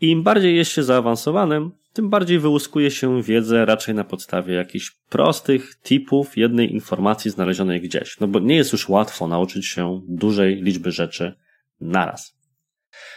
I 0.00 0.10
im 0.10 0.22
bardziej 0.22 0.56
jest 0.56 0.70
się 0.70 0.82
zaawansowanym, 0.82 1.72
tym 1.92 2.10
bardziej 2.10 2.38
wyłuskuje 2.38 2.90
się 2.90 3.22
wiedzę 3.22 3.64
raczej 3.64 3.94
na 3.94 4.04
podstawie 4.04 4.54
jakichś 4.54 4.90
prostych 5.08 5.80
tipów 5.82 6.36
jednej 6.36 6.72
informacji 6.72 7.30
znalezionej 7.30 7.80
gdzieś. 7.80 8.20
No 8.20 8.26
bo 8.28 8.40
nie 8.40 8.56
jest 8.56 8.72
już 8.72 8.88
łatwo 8.88 9.26
nauczyć 9.26 9.66
się 9.66 10.02
dużej 10.08 10.62
liczby 10.62 10.90
rzeczy 10.90 11.34
naraz. 11.80 12.38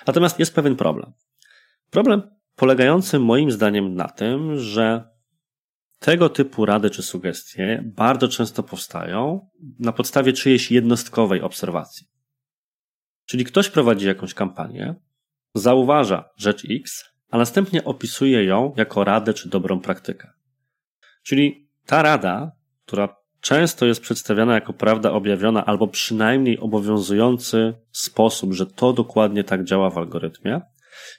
Natomiast 0.08 0.40
jest 0.40 0.56
pewien 0.56 0.76
problem. 0.76 1.14
Problem 1.92 2.35
polegający 2.56 3.20
moim 3.20 3.52
zdaniem 3.52 3.96
na 3.96 4.08
tym, 4.08 4.60
że 4.60 5.16
tego 6.00 6.30
typu 6.30 6.66
rady 6.66 6.90
czy 6.90 7.04
sugestie 7.04 7.84
bardzo 7.86 8.28
często 8.28 8.64
powstają 8.64 9.50
na 9.80 9.92
podstawie 9.92 10.34
czyjejś 10.34 10.72
jednostkowej 10.72 11.42
obserwacji. 11.42 12.08
Czyli 13.26 13.46
ktoś 13.46 13.70
prowadzi 13.70 14.08
jakąś 14.08 14.34
kampanię, 14.34 14.96
zauważa 15.56 16.30
rzecz 16.38 16.64
X, 16.70 17.04
a 17.30 17.38
następnie 17.38 17.84
opisuje 17.84 18.44
ją 18.44 18.74
jako 18.78 19.04
radę 19.04 19.34
czy 19.34 19.50
dobrą 19.50 19.80
praktykę. 19.80 20.32
Czyli 21.24 21.70
ta 21.86 22.02
rada, 22.02 22.52
która 22.86 23.16
często 23.42 23.86
jest 23.86 24.02
przedstawiana 24.02 24.54
jako 24.54 24.74
prawda 24.74 25.12
objawiona 25.12 25.66
albo 25.66 25.88
przynajmniej 25.88 26.60
obowiązujący 26.60 27.74
sposób, 27.92 28.54
że 28.54 28.66
to 28.66 28.94
dokładnie 28.94 29.44
tak 29.44 29.64
działa 29.64 29.90
w 29.90 29.98
algorytmie, 29.98 30.62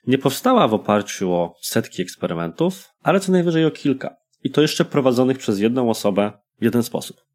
nie 0.07 0.19
powstała 0.19 0.69
w 0.69 0.75
oparciu 0.75 1.33
o 1.33 1.55
setki 1.63 2.03
eksperymentów, 2.03 2.89
ale 3.03 3.21
co 3.21 3.33
najwyżej 3.33 3.65
o 3.65 3.71
kilka. 3.71 4.17
I 4.43 4.51
to 4.51 4.63
jeszcze 4.63 4.85
prowadzonych 4.85 5.39
przez 5.39 5.59
jedną 5.59 5.91
osobę 5.91 6.33
w 6.61 6.65
jeden 6.65 6.83
sposób. 6.83 7.27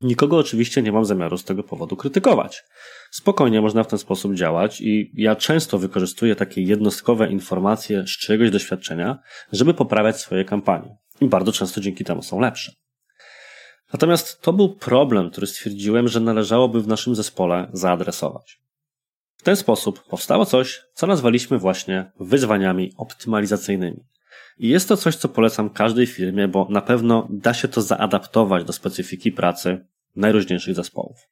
Nikogo 0.00 0.38
oczywiście 0.38 0.82
nie 0.82 0.92
mam 0.92 1.04
zamiaru 1.04 1.38
z 1.38 1.44
tego 1.44 1.62
powodu 1.62 1.96
krytykować. 1.96 2.64
Spokojnie 3.10 3.60
można 3.60 3.82
w 3.82 3.86
ten 3.86 3.98
sposób 3.98 4.34
działać 4.34 4.80
i 4.80 5.12
ja 5.14 5.36
często 5.36 5.78
wykorzystuję 5.78 6.36
takie 6.36 6.62
jednostkowe 6.62 7.28
informacje 7.28 8.02
z 8.06 8.10
czyjegoś 8.10 8.50
doświadczenia, 8.50 9.18
żeby 9.52 9.74
poprawiać 9.74 10.20
swoje 10.20 10.44
kampanie. 10.44 10.96
I 11.20 11.26
bardzo 11.26 11.52
często 11.52 11.80
dzięki 11.80 12.04
temu 12.04 12.22
są 12.22 12.40
lepsze. 12.40 12.72
Natomiast 13.92 14.40
to 14.40 14.52
był 14.52 14.76
problem, 14.76 15.30
który 15.30 15.46
stwierdziłem, 15.46 16.08
że 16.08 16.20
należałoby 16.20 16.82
w 16.82 16.88
naszym 16.88 17.14
zespole 17.14 17.70
zaadresować. 17.72 18.58
Ten 19.46 19.56
sposób 19.56 20.02
powstało 20.02 20.46
coś, 20.46 20.82
co 20.94 21.06
nazwaliśmy 21.06 21.58
właśnie 21.58 22.12
wyzwaniami 22.20 22.92
optymalizacyjnymi. 22.96 24.04
I 24.58 24.68
jest 24.68 24.88
to 24.88 24.96
coś, 24.96 25.16
co 25.16 25.28
polecam 25.28 25.70
każdej 25.70 26.06
firmie, 26.06 26.48
bo 26.48 26.66
na 26.70 26.80
pewno 26.80 27.28
da 27.30 27.54
się 27.54 27.68
to 27.68 27.82
zaadaptować 27.82 28.64
do 28.64 28.72
specyfiki 28.72 29.32
pracy 29.32 29.86
najróżniejszych 30.16 30.74
zespołów. 30.74 31.28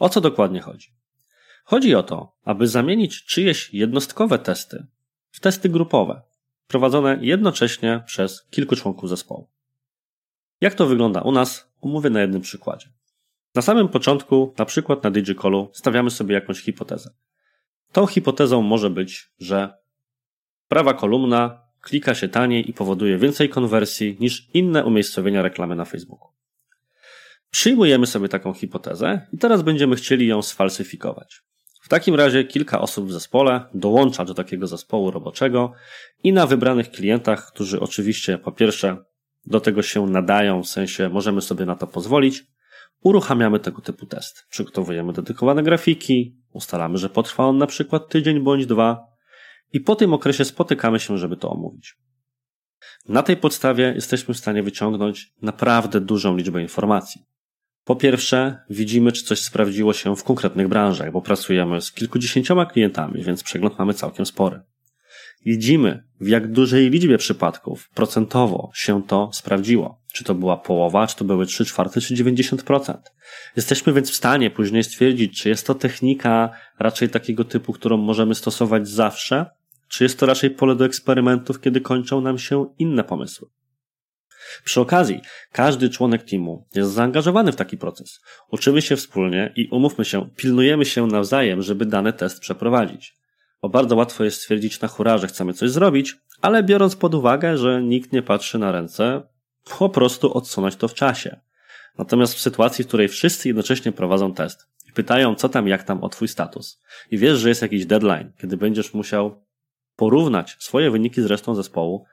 O 0.00 0.08
co 0.08 0.20
dokładnie 0.20 0.60
chodzi? 0.60 0.94
Chodzi 1.64 1.94
o 1.94 2.02
to, 2.02 2.36
aby 2.44 2.68
zamienić 2.68 3.24
czyjeś 3.24 3.74
jednostkowe 3.74 4.38
testy 4.38 4.86
w 5.30 5.40
testy 5.40 5.68
grupowe, 5.68 6.22
prowadzone 6.66 7.18
jednocześnie 7.20 8.02
przez 8.06 8.46
kilku 8.50 8.76
członków 8.76 9.08
zespołu. 9.08 9.48
Jak 10.60 10.74
to 10.74 10.86
wygląda 10.86 11.20
u 11.20 11.32
nas, 11.32 11.72
omówię 11.80 12.10
na 12.10 12.20
jednym 12.20 12.42
przykładzie. 12.42 12.88
Na 13.54 13.62
samym 13.62 13.88
początku, 13.88 14.54
na 14.58 14.64
przykład 14.64 15.04
na 15.04 15.10
DigiCallu, 15.10 15.70
stawiamy 15.72 16.10
sobie 16.10 16.34
jakąś 16.34 16.60
hipotezę. 16.60 17.10
Tą 17.92 18.06
hipotezą 18.06 18.62
może 18.62 18.90
być, 18.90 19.30
że 19.38 19.74
prawa 20.68 20.94
kolumna 20.94 21.62
klika 21.80 22.14
się 22.14 22.28
taniej 22.28 22.70
i 22.70 22.72
powoduje 22.72 23.18
więcej 23.18 23.48
konwersji 23.48 24.16
niż 24.20 24.48
inne 24.54 24.84
umiejscowienia 24.84 25.42
reklamy 25.42 25.76
na 25.76 25.84
Facebooku. 25.84 26.28
Przyjmujemy 27.50 28.06
sobie 28.06 28.28
taką 28.28 28.52
hipotezę 28.52 29.26
i 29.32 29.38
teraz 29.38 29.62
będziemy 29.62 29.96
chcieli 29.96 30.26
ją 30.26 30.42
sfalsyfikować. 30.42 31.42
W 31.82 31.88
takim 31.88 32.14
razie 32.14 32.44
kilka 32.44 32.80
osób 32.80 33.08
w 33.08 33.12
zespole 33.12 33.64
dołącza 33.74 34.24
do 34.24 34.34
takiego 34.34 34.66
zespołu 34.66 35.10
roboczego 35.10 35.72
i 36.24 36.32
na 36.32 36.46
wybranych 36.46 36.90
klientach, 36.90 37.46
którzy 37.52 37.80
oczywiście 37.80 38.38
po 38.38 38.52
pierwsze 38.52 38.96
do 39.46 39.60
tego 39.60 39.82
się 39.82 40.06
nadają, 40.06 40.62
w 40.62 40.68
sensie 40.68 41.08
możemy 41.08 41.40
sobie 41.40 41.66
na 41.66 41.76
to 41.76 41.86
pozwolić, 41.86 42.44
uruchamiamy 43.02 43.60
tego 43.60 43.82
typu 43.82 44.06
test. 44.06 44.46
Przygotowujemy 44.50 45.12
dedykowane 45.12 45.62
grafiki, 45.62 46.36
ustalamy, 46.52 46.98
że 46.98 47.08
potrwa 47.08 47.44
on 47.44 47.58
na 47.58 47.66
przykład 47.66 48.08
tydzień 48.08 48.40
bądź 48.40 48.66
dwa 48.66 49.06
i 49.72 49.80
po 49.80 49.96
tym 49.96 50.14
okresie 50.14 50.44
spotykamy 50.44 51.00
się, 51.00 51.18
żeby 51.18 51.36
to 51.36 51.50
omówić. 51.50 51.96
Na 53.08 53.22
tej 53.22 53.36
podstawie 53.36 53.92
jesteśmy 53.94 54.34
w 54.34 54.38
stanie 54.38 54.62
wyciągnąć 54.62 55.32
naprawdę 55.42 56.00
dużą 56.00 56.36
liczbę 56.36 56.62
informacji. 56.62 57.22
Po 57.84 57.96
pierwsze, 57.96 58.64
widzimy, 58.70 59.12
czy 59.12 59.24
coś 59.24 59.42
sprawdziło 59.42 59.92
się 59.92 60.16
w 60.16 60.24
konkretnych 60.24 60.68
branżach, 60.68 61.12
bo 61.12 61.22
pracujemy 61.22 61.80
z 61.80 61.92
kilkudziesięcioma 61.92 62.66
klientami, 62.66 63.22
więc 63.22 63.42
przegląd 63.42 63.78
mamy 63.78 63.94
całkiem 63.94 64.26
spory. 64.26 64.60
Widzimy, 65.44 66.04
w 66.20 66.28
jak 66.28 66.52
dużej 66.52 66.90
liczbie 66.90 67.18
przypadków 67.18 67.90
procentowo 67.94 68.70
się 68.74 69.02
to 69.02 69.30
sprawdziło. 69.32 70.02
Czy 70.12 70.24
to 70.24 70.34
była 70.34 70.56
połowa, 70.56 71.06
czy 71.06 71.16
to 71.16 71.24
były 71.24 71.46
3 71.46 71.64
czwarte, 71.64 72.00
czy 72.00 72.14
90%. 72.14 72.98
Jesteśmy 73.56 73.92
więc 73.92 74.10
w 74.10 74.16
stanie 74.16 74.50
później 74.50 74.84
stwierdzić, 74.84 75.42
czy 75.42 75.48
jest 75.48 75.66
to 75.66 75.74
technika 75.74 76.50
raczej 76.78 77.08
takiego 77.08 77.44
typu, 77.44 77.72
którą 77.72 77.96
możemy 77.96 78.34
stosować 78.34 78.88
zawsze, 78.88 79.46
czy 79.88 80.04
jest 80.04 80.18
to 80.18 80.26
raczej 80.26 80.50
pole 80.50 80.76
do 80.76 80.84
eksperymentów, 80.84 81.60
kiedy 81.60 81.80
kończą 81.80 82.20
nam 82.20 82.38
się 82.38 82.66
inne 82.78 83.04
pomysły. 83.04 83.48
Przy 84.64 84.80
okazji, 84.80 85.20
każdy 85.52 85.90
członek 85.90 86.22
teamu 86.22 86.66
jest 86.74 86.90
zaangażowany 86.90 87.52
w 87.52 87.56
taki 87.56 87.76
proces. 87.76 88.20
Uczymy 88.50 88.82
się 88.82 88.96
wspólnie 88.96 89.52
i 89.56 89.68
umówmy 89.68 90.04
się, 90.04 90.30
pilnujemy 90.36 90.84
się 90.84 91.06
nawzajem, 91.06 91.62
żeby 91.62 91.86
dany 91.86 92.12
test 92.12 92.40
przeprowadzić. 92.40 93.21
Bo 93.62 93.68
bardzo 93.68 93.96
łatwo 93.96 94.24
jest 94.24 94.36
stwierdzić 94.36 94.80
na 94.80 94.88
hura, 94.88 95.18
że 95.18 95.26
chcemy 95.26 95.54
coś 95.54 95.70
zrobić, 95.70 96.16
ale 96.40 96.62
biorąc 96.62 96.96
pod 96.96 97.14
uwagę, 97.14 97.58
że 97.58 97.82
nikt 97.82 98.12
nie 98.12 98.22
patrzy 98.22 98.58
na 98.58 98.72
ręce, 98.72 99.22
po 99.78 99.88
prostu 99.88 100.34
odsunąć 100.34 100.76
to 100.76 100.88
w 100.88 100.94
czasie. 100.94 101.40
Natomiast 101.98 102.34
w 102.34 102.40
sytuacji, 102.40 102.84
w 102.84 102.88
której 102.88 103.08
wszyscy 103.08 103.48
jednocześnie 103.48 103.92
prowadzą 103.92 104.34
test 104.34 104.68
i 104.88 104.92
pytają, 104.92 105.34
co 105.34 105.48
tam, 105.48 105.68
jak 105.68 105.82
tam 105.82 106.04
o 106.04 106.08
twój 106.08 106.28
status, 106.28 106.80
i 107.10 107.18
wiesz, 107.18 107.38
że 107.38 107.48
jest 107.48 107.62
jakiś 107.62 107.86
deadline, 107.86 108.32
kiedy 108.40 108.56
będziesz 108.56 108.94
musiał 108.94 109.44
porównać 109.96 110.56
swoje 110.60 110.90
wyniki 110.90 111.22
z 111.22 111.26
resztą 111.26 111.54
zespołu, 111.54 112.04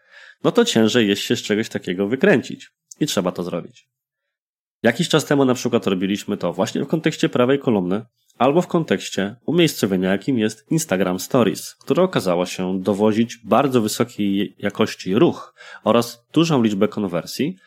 no 0.43 0.51
to 0.51 0.65
ciężej 0.65 1.07
jest 1.07 1.21
się 1.21 1.35
z 1.35 1.41
czegoś 1.41 1.69
takiego 1.69 2.07
wykręcić. 2.07 2.71
I 2.99 3.05
trzeba 3.05 3.31
to 3.31 3.43
zrobić. 3.43 3.89
Jakiś 4.83 5.09
czas 5.09 5.25
temu 5.25 5.45
na 5.45 5.53
przykład 5.53 5.87
robiliśmy 5.87 6.37
to 6.37 6.53
właśnie 6.53 6.83
w 6.83 6.87
kontekście 6.87 7.29
prawej 7.29 7.59
kolumny, 7.59 8.05
albo 8.39 8.61
w 8.61 8.67
kontekście 8.67 9.35
umiejscowienia, 9.45 10.11
jakim 10.11 10.39
jest 10.39 10.71
Instagram 10.71 11.19
Stories, 11.19 11.75
które 11.75 12.03
okazało 12.03 12.45
się 12.45 12.81
dowozić 12.81 13.37
bardzo 13.37 13.81
wysokiej 13.81 14.55
jakości 14.57 15.15
ruch 15.15 15.53
oraz 15.83 16.25
dużą 16.33 16.63
liczbę 16.63 16.87
konwersji 16.87 17.57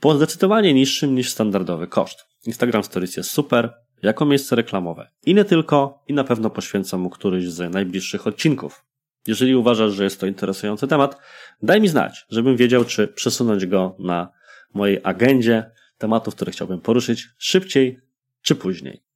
po 0.00 0.14
zdecydowanie 0.14 0.74
niższym 0.74 1.14
niż 1.14 1.30
standardowy 1.30 1.86
koszt. 1.86 2.26
Instagram 2.46 2.84
Stories 2.84 3.16
jest 3.16 3.30
super 3.30 3.74
jako 4.02 4.24
miejsce 4.24 4.56
reklamowe. 4.56 5.10
I 5.26 5.34
nie 5.34 5.44
tylko, 5.44 6.02
i 6.08 6.12
na 6.12 6.24
pewno 6.24 6.50
poświęcam 6.50 7.00
mu 7.00 7.10
któryś 7.10 7.48
z 7.48 7.72
najbliższych 7.72 8.26
odcinków. 8.26 8.84
Jeżeli 9.26 9.54
uważasz, 9.54 9.92
że 9.92 10.04
jest 10.04 10.20
to 10.20 10.26
interesujący 10.26 10.88
temat, 10.88 11.18
daj 11.62 11.80
mi 11.80 11.88
znać, 11.88 12.26
żebym 12.30 12.56
wiedział, 12.56 12.84
czy 12.84 13.08
przesunąć 13.08 13.66
go 13.66 13.96
na 13.98 14.28
mojej 14.74 15.00
agendzie 15.02 15.70
tematów, 15.98 16.34
które 16.34 16.52
chciałbym 16.52 16.80
poruszyć 16.80 17.28
szybciej 17.38 18.00
czy 18.42 18.54
później. 18.54 19.11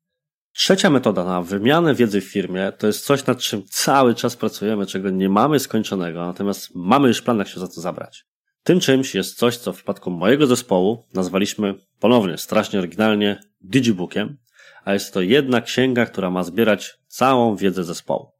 Trzecia 0.57 0.91
metoda 0.91 1.25
na 1.25 1.43
wymianę 1.43 1.95
wiedzy 1.95 2.21
w 2.21 2.25
firmie 2.25 2.73
to 2.79 2.87
jest 2.87 3.05
coś, 3.05 3.27
nad 3.27 3.39
czym 3.39 3.63
cały 3.71 4.15
czas 4.15 4.37
pracujemy, 4.37 4.87
czego 4.87 5.11
nie 5.11 5.29
mamy 5.29 5.61
skończonego, 5.61 6.27
natomiast 6.27 6.75
mamy 6.75 7.09
już 7.09 7.23
plan, 7.23 7.39
jak 7.39 7.49
się 7.49 7.61
za 7.61 7.69
to 7.69 7.81
zabrać. 7.81 8.25
Tym 8.63 8.81
czymś 8.81 9.15
jest 9.15 9.39
coś, 9.39 9.57
co 9.57 9.73
w 9.73 9.77
przypadku 9.77 10.11
mojego 10.11 10.47
zespołu 10.47 11.05
nazwaliśmy 11.15 11.75
ponownie, 12.01 12.39
strasznie 12.39 12.79
oryginalnie, 12.79 13.41
digibookiem, 13.61 14.37
a 14.85 14.93
jest 14.93 15.15
to 15.15 15.21
jedna 15.21 15.61
księga, 15.61 16.07
która 16.07 16.31
ma 16.31 16.43
zbierać 16.43 16.95
całą 17.07 17.57
wiedzę 17.57 17.85
zespołu. 17.85 18.31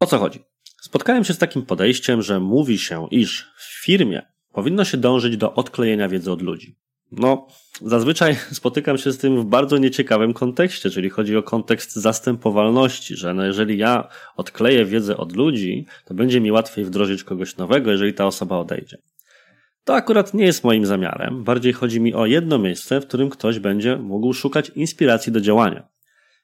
O 0.00 0.06
co 0.06 0.18
chodzi? 0.18 0.44
Spotkałem 0.80 1.24
się 1.24 1.34
z 1.34 1.38
takim 1.38 1.66
podejściem, 1.66 2.22
że 2.22 2.40
mówi 2.40 2.78
się, 2.78 3.08
iż 3.10 3.52
w 3.56 3.84
firmie 3.84 4.22
powinno 4.52 4.84
się 4.84 4.96
dążyć 4.96 5.36
do 5.36 5.54
odklejenia 5.54 6.08
wiedzy 6.08 6.32
od 6.32 6.42
ludzi. 6.42 6.76
No, 7.12 7.46
zazwyczaj 7.80 8.36
spotykam 8.52 8.98
się 8.98 9.12
z 9.12 9.18
tym 9.18 9.40
w 9.40 9.44
bardzo 9.44 9.78
nieciekawym 9.78 10.32
kontekście, 10.32 10.90
czyli 10.90 11.10
chodzi 11.10 11.36
o 11.36 11.42
kontekst 11.42 11.94
zastępowalności, 11.94 13.16
że 13.16 13.34
no 13.34 13.44
jeżeli 13.44 13.78
ja 13.78 14.08
odkleję 14.36 14.84
wiedzę 14.84 15.16
od 15.16 15.36
ludzi, 15.36 15.86
to 16.04 16.14
będzie 16.14 16.40
mi 16.40 16.52
łatwiej 16.52 16.84
wdrożyć 16.84 17.24
kogoś 17.24 17.56
nowego, 17.56 17.90
jeżeli 17.90 18.14
ta 18.14 18.26
osoba 18.26 18.58
odejdzie. 18.58 18.98
To 19.84 19.94
akurat 19.94 20.34
nie 20.34 20.44
jest 20.44 20.64
moim 20.64 20.86
zamiarem, 20.86 21.44
bardziej 21.44 21.72
chodzi 21.72 22.00
mi 22.00 22.14
o 22.14 22.26
jedno 22.26 22.58
miejsce, 22.58 23.00
w 23.00 23.06
którym 23.06 23.30
ktoś 23.30 23.58
będzie 23.58 23.96
mógł 23.96 24.32
szukać 24.32 24.68
inspiracji 24.68 25.32
do 25.32 25.40
działania. 25.40 25.88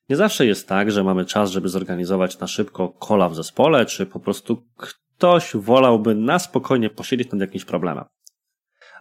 Nie 0.08 0.16
zawsze 0.16 0.46
jest 0.46 0.68
tak, 0.68 0.90
że 0.90 1.04
mamy 1.04 1.24
czas, 1.24 1.50
żeby 1.50 1.68
zorganizować 1.68 2.38
na 2.38 2.46
szybko 2.46 2.88
kola 2.88 3.28
w 3.28 3.34
zespole, 3.34 3.86
czy 3.86 4.06
po 4.06 4.20
prostu 4.20 4.64
ktoś 4.76 5.50
wolałby 5.54 6.14
na 6.14 6.38
spokojnie 6.38 6.90
posiedzieć 6.90 7.30
nad 7.30 7.40
jakimś 7.40 7.64
problemem. 7.64 8.04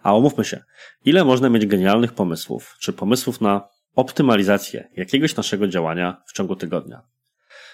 A 0.08 0.12
omówmy 0.12 0.44
się, 0.44 0.64
ile 1.04 1.24
można 1.24 1.48
mieć 1.48 1.66
genialnych 1.66 2.12
pomysłów, 2.12 2.76
czy 2.80 2.92
pomysłów 2.92 3.40
na 3.40 3.68
optymalizację 3.94 4.88
jakiegoś 4.96 5.36
naszego 5.36 5.68
działania 5.68 6.22
w 6.26 6.32
ciągu 6.32 6.56
tygodnia. 6.56 7.02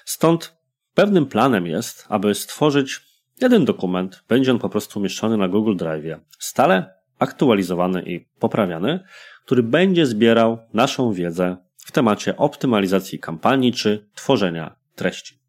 Stąd 0.05 0.57
pewnym 0.95 1.27
planem 1.27 1.67
jest, 1.67 2.07
aby 2.09 2.35
stworzyć 2.35 3.01
jeden 3.41 3.65
dokument, 3.65 4.25
będzie 4.29 4.51
on 4.51 4.59
po 4.59 4.69
prostu 4.69 4.99
umieszczony 4.99 5.37
na 5.37 5.49
Google 5.49 5.77
Drive, 5.77 6.21
stale 6.39 6.95
aktualizowany 7.19 8.03
i 8.03 8.27
poprawiany, 8.39 9.01
który 9.45 9.63
będzie 9.63 10.07
zbierał 10.07 10.59
naszą 10.73 11.13
wiedzę 11.13 11.57
w 11.77 11.93
temacie 11.93 12.37
optymalizacji 12.37 13.19
kampanii 13.19 13.73
czy 13.73 14.09
tworzenia 14.15 14.77
treści. 14.95 15.44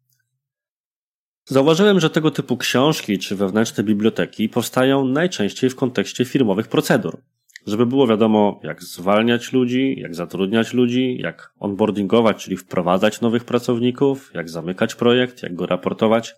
Zauważyłem, 1.48 2.00
że 2.00 2.10
tego 2.10 2.30
typu 2.30 2.56
książki 2.56 3.18
czy 3.18 3.36
wewnętrzne 3.36 3.84
biblioteki 3.84 4.48
powstają 4.48 5.04
najczęściej 5.04 5.70
w 5.70 5.76
kontekście 5.76 6.24
firmowych 6.24 6.68
procedur. 6.68 7.22
Żeby 7.66 7.86
było 7.86 8.06
wiadomo, 8.06 8.60
jak 8.62 8.82
zwalniać 8.82 9.52
ludzi, 9.52 9.96
jak 9.98 10.14
zatrudniać 10.14 10.72
ludzi, 10.72 11.18
jak 11.20 11.52
onboardingować, 11.58 12.44
czyli 12.44 12.56
wprowadzać 12.56 13.20
nowych 13.20 13.44
pracowników, 13.44 14.30
jak 14.34 14.50
zamykać 14.50 14.94
projekt, 14.94 15.42
jak 15.42 15.54
go 15.54 15.66
raportować. 15.66 16.34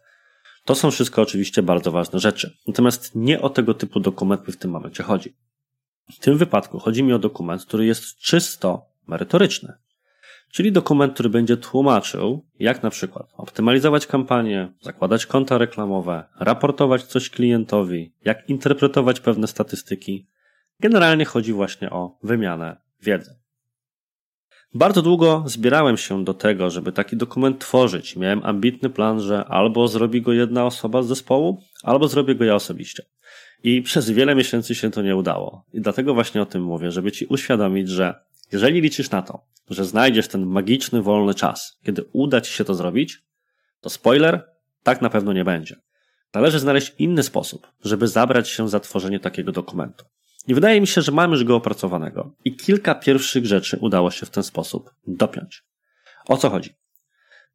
To 0.65 0.75
są 0.75 0.91
wszystko 0.91 1.23
oczywiście 1.23 1.63
bardzo 1.63 1.91
ważne 1.91 2.19
rzeczy. 2.19 2.57
Natomiast 2.67 3.15
nie 3.15 3.41
o 3.41 3.51
tego 3.51 3.75
typu 3.75 4.01
dokument 4.01 4.47
mi 4.47 4.53
w 4.53 4.57
tym 4.57 4.71
momencie 4.71 5.03
chodzi. 5.03 5.35
W 6.13 6.19
tym 6.19 6.39
wypadku 6.39 6.79
chodzi 6.79 7.03
mi 7.03 7.13
o 7.13 7.19
dokument, 7.19 7.65
który 7.65 7.87
jest 7.87 8.19
czysto 8.19 8.87
merytoryczny 9.07 9.73
czyli 10.53 10.73
dokument, 10.73 11.15
który 11.15 11.29
będzie 11.29 11.57
tłumaczył, 11.57 12.45
jak 12.59 12.83
na 12.83 12.91
przykład 12.91 13.27
optymalizować 13.37 14.07
kampanię, 14.07 14.73
zakładać 14.81 15.27
konta 15.27 15.59
reklamowe, 15.59 16.25
raportować 16.41 17.03
coś 17.03 17.31
klientowi, 17.31 18.13
jak 18.25 18.49
interpretować 18.49 19.21
pewne 19.21 19.47
statystyki. 19.47 20.29
Generalnie 20.81 21.25
chodzi 21.25 21.53
właśnie 21.53 21.91
o 21.91 22.19
wymianę 22.23 22.77
wiedzy. 23.03 23.39
Bardzo 24.75 25.03
długo 25.03 25.45
zbierałem 25.47 25.97
się 25.97 26.25
do 26.25 26.35
tego, 26.35 26.71
żeby 26.71 26.93
taki 26.93 27.17
dokument 27.17 27.59
tworzyć. 27.59 28.17
Miałem 28.17 28.41
ambitny 28.45 28.91
plan, 28.91 29.21
że 29.21 29.45
albo 29.45 29.89
zrobi 29.89 30.23
go 30.23 30.33
jedna 30.33 30.67
osoba 30.67 31.03
z 31.03 31.07
zespołu, 31.07 31.63
albo 31.83 32.09
zrobię 32.09 32.35
go 32.35 32.45
ja 32.45 32.55
osobiście. 32.55 33.03
I 33.63 33.83
przez 33.83 34.11
wiele 34.11 34.35
miesięcy 34.35 34.75
się 34.75 34.91
to 34.91 35.03
nie 35.03 35.17
udało. 35.17 35.65
I 35.73 35.81
dlatego 35.81 36.15
właśnie 36.15 36.43
o 36.43 36.47
tym 36.47 36.63
mówię, 36.63 36.91
żeby 36.91 37.13
ci 37.13 37.27
uświadomić, 37.27 37.89
że 37.89 38.15
jeżeli 38.53 38.81
liczysz 38.81 39.11
na 39.11 39.23
to, 39.23 39.45
że 39.71 39.85
znajdziesz 39.85 40.29
ten 40.29 40.47
magiczny, 40.47 41.03
wolny 41.03 41.35
czas, 41.35 41.79
kiedy 41.85 42.05
uda 42.13 42.41
ci 42.41 42.53
się 42.53 42.65
to 42.65 42.75
zrobić, 42.75 43.23
to 43.81 43.91
spoiler, 43.91 44.51
tak 44.83 45.03
na 45.03 45.11
pewno 45.11 45.33
nie 45.33 45.45
będzie. 45.45 45.77
Należy 46.35 46.59
znaleźć 46.59 46.95
inny 46.99 47.23
sposób, 47.23 47.73
żeby 47.85 48.09
zabrać 48.09 48.49
się 48.49 48.69
za 48.69 48.81
tworzenie 48.81 49.21
takiego 49.21 49.53
dokumentu. 49.53 50.05
I 50.47 50.55
wydaje 50.55 50.81
mi 50.81 50.87
się, 50.87 51.03
że 51.03 51.13
mamy 51.13 51.33
już 51.33 51.45
go 51.45 51.57
opracowanego. 51.57 52.35
I 52.45 52.57
kilka 52.57 52.95
pierwszych 52.95 53.47
rzeczy 53.47 53.79
udało 53.81 54.11
się 54.11 54.27
w 54.27 54.31
ten 54.31 54.43
sposób 54.43 54.91
dopiąć. 55.07 55.65
O 56.27 56.37
co 56.37 56.51
chodzi? 56.51 56.75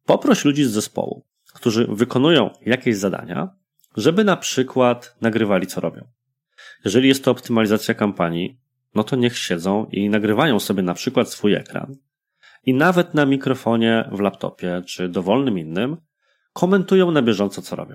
Poproś 0.04 0.44
ludzi 0.44 0.64
z 0.64 0.70
zespołu, 0.70 1.24
którzy 1.54 1.86
wykonują 1.90 2.50
jakieś 2.66 2.96
zadania, 2.96 3.48
żeby 3.96 4.24
na 4.24 4.36
przykład 4.36 5.16
nagrywali, 5.20 5.66
co 5.66 5.80
robią. 5.80 6.08
Jeżeli 6.84 7.08
jest 7.08 7.24
to 7.24 7.30
optymalizacja 7.30 7.94
kampanii, 7.94 8.58
no 8.94 9.04
to 9.04 9.16
niech 9.16 9.38
siedzą 9.38 9.86
i 9.92 10.10
nagrywają 10.10 10.60
sobie 10.60 10.82
na 10.82 10.94
przykład 10.94 11.30
swój 11.30 11.54
ekran 11.54 11.96
i 12.66 12.74
nawet 12.74 13.14
na 13.14 13.26
mikrofonie 13.26 14.08
w 14.12 14.20
laptopie 14.20 14.82
czy 14.86 15.08
dowolnym 15.08 15.58
innym 15.58 15.96
komentują 16.52 17.10
na 17.10 17.22
bieżąco, 17.22 17.62
co 17.62 17.76
robią. 17.76 17.94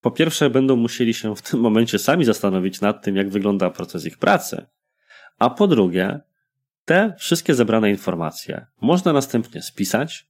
Po 0.00 0.10
pierwsze, 0.10 0.50
będą 0.50 0.76
musieli 0.76 1.14
się 1.14 1.36
w 1.36 1.42
tym 1.42 1.60
momencie 1.60 1.98
sami 1.98 2.24
zastanowić 2.24 2.80
nad 2.80 3.04
tym, 3.04 3.16
jak 3.16 3.30
wygląda 3.30 3.70
proces 3.70 4.06
ich 4.06 4.18
pracy, 4.18 4.66
a 5.38 5.50
po 5.50 5.66
drugie, 5.66 6.20
te 6.84 7.14
wszystkie 7.18 7.54
zebrane 7.54 7.90
informacje 7.90 8.66
można 8.80 9.12
następnie 9.12 9.62
spisać, 9.62 10.28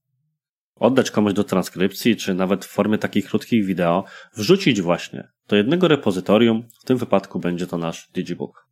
oddać 0.74 1.10
komuś 1.10 1.32
do 1.32 1.44
transkrypcji, 1.44 2.16
czy 2.16 2.34
nawet 2.34 2.64
w 2.64 2.68
formie 2.68 2.98
takich 2.98 3.26
krótkich 3.26 3.66
wideo, 3.66 4.04
wrzucić 4.36 4.80
właśnie 4.80 5.28
do 5.48 5.56
jednego 5.56 5.88
repozytorium, 5.88 6.68
w 6.80 6.84
tym 6.84 6.98
wypadku 6.98 7.40
będzie 7.40 7.66
to 7.66 7.78
nasz 7.78 8.08
Digibook. 8.14 8.63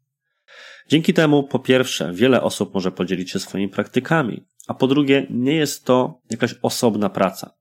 Dzięki 0.88 1.14
temu, 1.14 1.42
po 1.42 1.58
pierwsze, 1.58 2.12
wiele 2.12 2.42
osób 2.42 2.74
może 2.74 2.92
podzielić 2.92 3.30
się 3.30 3.38
swoimi 3.38 3.68
praktykami, 3.68 4.46
a 4.66 4.74
po 4.74 4.86
drugie, 4.86 5.26
nie 5.30 5.54
jest 5.54 5.84
to 5.84 6.20
jakaś 6.30 6.54
osobna 6.62 7.08
praca. 7.08 7.54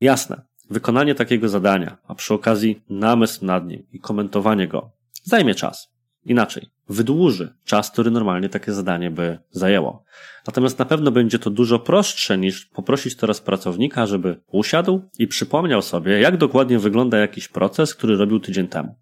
Jasne, 0.00 0.42
wykonanie 0.70 1.14
takiego 1.14 1.48
zadania, 1.48 1.98
a 2.06 2.14
przy 2.14 2.34
okazji 2.34 2.82
namysł 2.88 3.44
nad 3.44 3.66
nim 3.66 3.86
i 3.92 4.00
komentowanie 4.00 4.68
go 4.68 4.90
zajmie 5.24 5.54
czas. 5.54 5.90
Inaczej, 6.24 6.70
wydłuży 6.88 7.54
czas, 7.64 7.90
który 7.90 8.10
normalnie 8.10 8.48
takie 8.48 8.72
zadanie 8.72 9.10
by 9.10 9.38
zajęło. 9.50 10.04
Natomiast 10.46 10.78
na 10.78 10.84
pewno 10.84 11.10
będzie 11.10 11.38
to 11.38 11.50
dużo 11.50 11.78
prostsze 11.78 12.38
niż 12.38 12.66
poprosić 12.66 13.16
teraz 13.16 13.40
pracownika, 13.40 14.06
żeby 14.06 14.40
usiadł 14.46 15.02
i 15.18 15.26
przypomniał 15.26 15.82
sobie, 15.82 16.20
jak 16.20 16.36
dokładnie 16.36 16.78
wygląda 16.78 17.18
jakiś 17.18 17.48
proces, 17.48 17.94
który 17.94 18.16
robił 18.16 18.40
tydzień 18.40 18.68
temu. 18.68 18.94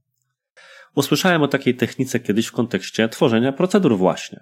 Usłyszałem 0.98 1.42
o 1.42 1.48
takiej 1.48 1.74
technice 1.74 2.20
kiedyś 2.20 2.46
w 2.46 2.52
kontekście 2.52 3.08
tworzenia 3.08 3.52
procedur 3.52 3.96
właśnie. 3.96 4.40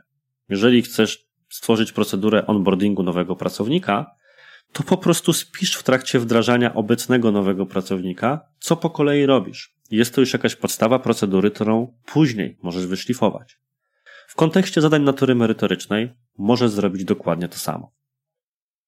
Jeżeli 0.48 0.82
chcesz 0.82 1.26
stworzyć 1.50 1.92
procedurę 1.92 2.46
onboardingu 2.46 3.02
nowego 3.02 3.36
pracownika, 3.36 4.06
to 4.72 4.82
po 4.82 4.96
prostu 4.96 5.32
spisz 5.32 5.74
w 5.76 5.82
trakcie 5.82 6.18
wdrażania 6.18 6.74
obecnego 6.74 7.32
nowego 7.32 7.66
pracownika, 7.66 8.40
co 8.58 8.76
po 8.76 8.90
kolei 8.90 9.26
robisz. 9.26 9.74
Jest 9.90 10.14
to 10.14 10.20
już 10.20 10.32
jakaś 10.32 10.56
podstawa 10.56 10.98
procedury, 10.98 11.50
którą 11.50 11.94
później 12.06 12.58
możesz 12.62 12.86
wyszlifować. 12.86 13.58
W 14.28 14.34
kontekście 14.34 14.80
zadań 14.80 15.02
natury 15.02 15.34
merytorycznej 15.34 16.12
możesz 16.38 16.70
zrobić 16.70 17.04
dokładnie 17.04 17.48
to 17.48 17.58
samo. 17.58 17.92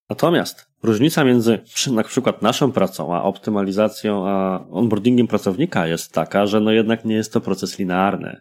Natomiast 0.09 0.71
różnica 0.83 1.25
między 1.25 1.59
na 1.93 2.03
przykład 2.03 2.43
naszą 2.43 2.73
pracą, 2.73 3.15
a 3.15 3.23
optymalizacją, 3.23 4.29
a 4.29 4.67
onboardingiem 4.71 5.27
pracownika 5.27 5.87
jest 5.87 6.13
taka, 6.13 6.47
że 6.47 6.61
no 6.61 6.71
jednak 6.71 7.05
nie 7.05 7.15
jest 7.15 7.33
to 7.33 7.41
proces 7.41 7.79
linearny. 7.79 8.41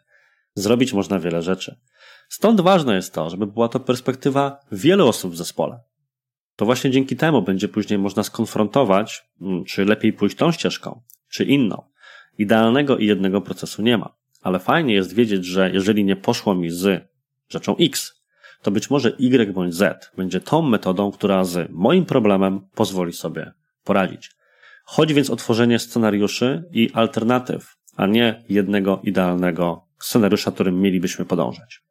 Zrobić 0.56 0.94
można 0.94 1.20
wiele 1.20 1.42
rzeczy. 1.42 1.80
Stąd 2.30 2.62
ważne 2.62 2.96
jest 2.96 3.14
to, 3.14 3.30
żeby 3.30 3.48
była 3.48 3.70
to 3.70 3.80
perspektywa 3.80 4.60
wielu 4.72 5.08
osób 5.08 5.32
w 5.32 5.38
zespole. 5.38 5.80
To 6.56 6.66
właśnie 6.66 6.92
dzięki 6.92 7.16
temu 7.16 7.42
będzie 7.42 7.68
później 7.68 8.00
można 8.00 8.24
skonfrontować, 8.24 9.28
mm, 9.42 9.66
czy 9.66 9.86
lepiej 9.86 10.14
pójść 10.14 10.36
tą 10.36 10.52
ścieżką, 10.52 11.02
czy 11.30 11.46
inną. 11.46 11.84
Idealnego 12.38 12.98
i 12.98 13.06
jednego 13.06 13.42
procesu 13.42 13.82
nie 13.82 13.98
ma, 13.98 14.16
ale 14.42 14.60
fajnie 14.60 14.94
jest 14.94 15.14
wiedzieć, 15.14 15.46
że 15.46 15.72
jeżeli 15.72 16.06
nie 16.06 16.16
poszło 16.16 16.56
mi 16.56 16.70
z 16.70 17.10
rzeczą 17.50 17.76
X, 17.78 18.17
to 18.62 18.72
być 18.72 18.90
może 18.90 19.10
Y 19.20 19.54
bądź 19.54 19.74
Z 19.74 20.12
będzie 20.18 20.42
tą 20.42 20.62
metodą, 20.62 21.12
która 21.12 21.44
z 21.44 21.72
moim 21.72 22.06
problemem 22.06 22.62
pozwoli 22.76 23.14
sobie 23.14 23.52
poradzić. 23.84 24.32
Chodzi 24.84 25.14
więc 25.14 25.30
o 25.30 25.36
tworzenie 25.36 25.80
scenariuszy 25.80 26.64
i 26.72 26.90
alternatyw, 26.94 27.76
a 27.96 28.06
nie 28.06 28.44
jednego 28.50 29.00
idealnego 29.04 29.86
scenariusza, 30.00 30.52
którym 30.52 30.82
mielibyśmy 30.82 31.26
podążać. 31.26 31.82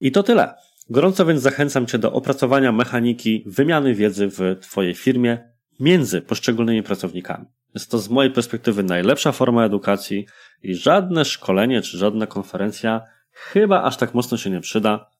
I 0.00 0.12
to 0.12 0.22
tyle. 0.22 0.54
Gorąco 0.90 1.26
więc 1.26 1.42
zachęcam 1.42 1.86
Cię 1.86 1.98
do 1.98 2.12
opracowania 2.12 2.72
mechaniki 2.72 3.44
wymiany 3.46 3.94
wiedzy 3.94 4.28
w 4.28 4.56
Twojej 4.60 4.94
firmie 4.94 5.54
między 5.80 6.22
poszczególnymi 6.22 6.82
pracownikami. 6.82 7.46
Jest 7.74 7.90
to 7.90 7.98
z 7.98 8.08
mojej 8.08 8.32
perspektywy 8.32 8.82
najlepsza 8.82 9.32
forma 9.32 9.64
edukacji 9.64 10.26
i 10.62 10.74
żadne 10.74 11.24
szkolenie 11.24 11.82
czy 11.82 11.98
żadna 11.98 12.26
konferencja 12.26 13.02
chyba 13.30 13.82
aż 13.82 13.96
tak 13.96 14.14
mocno 14.14 14.36
się 14.36 14.50
nie 14.50 14.60
przyda, 14.60 15.10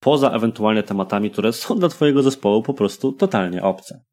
poza 0.00 0.30
ewentualnie 0.30 0.82
tematami, 0.82 1.30
które 1.30 1.52
są 1.52 1.78
dla 1.78 1.88
Twojego 1.88 2.22
zespołu 2.22 2.62
po 2.62 2.74
prostu 2.74 3.12
totalnie 3.12 3.62
obce. 3.62 4.04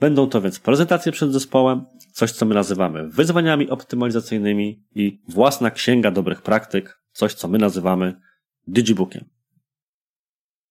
Będą 0.00 0.28
to 0.28 0.40
więc 0.40 0.60
prezentacje 0.60 1.12
przed 1.12 1.32
zespołem, 1.32 1.84
coś 2.12 2.32
co 2.32 2.46
my 2.46 2.54
nazywamy 2.54 3.08
wyzwaniami 3.08 3.70
optymalizacyjnymi 3.70 4.84
i 4.94 5.20
własna 5.28 5.70
księga 5.70 6.10
dobrych 6.10 6.42
praktyk, 6.42 7.00
coś 7.12 7.34
co 7.34 7.48
my 7.48 7.58
nazywamy 7.58 8.20
digibookiem. 8.66 9.24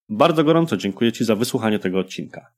Bardzo 0.10 0.44
gorąco 0.44 0.78
dziękuję 0.78 1.12
Ci 1.12 1.26
za 1.26 1.36
wysłuchanie 1.36 1.80
tego 1.80 2.00
odcinka. 2.00 2.52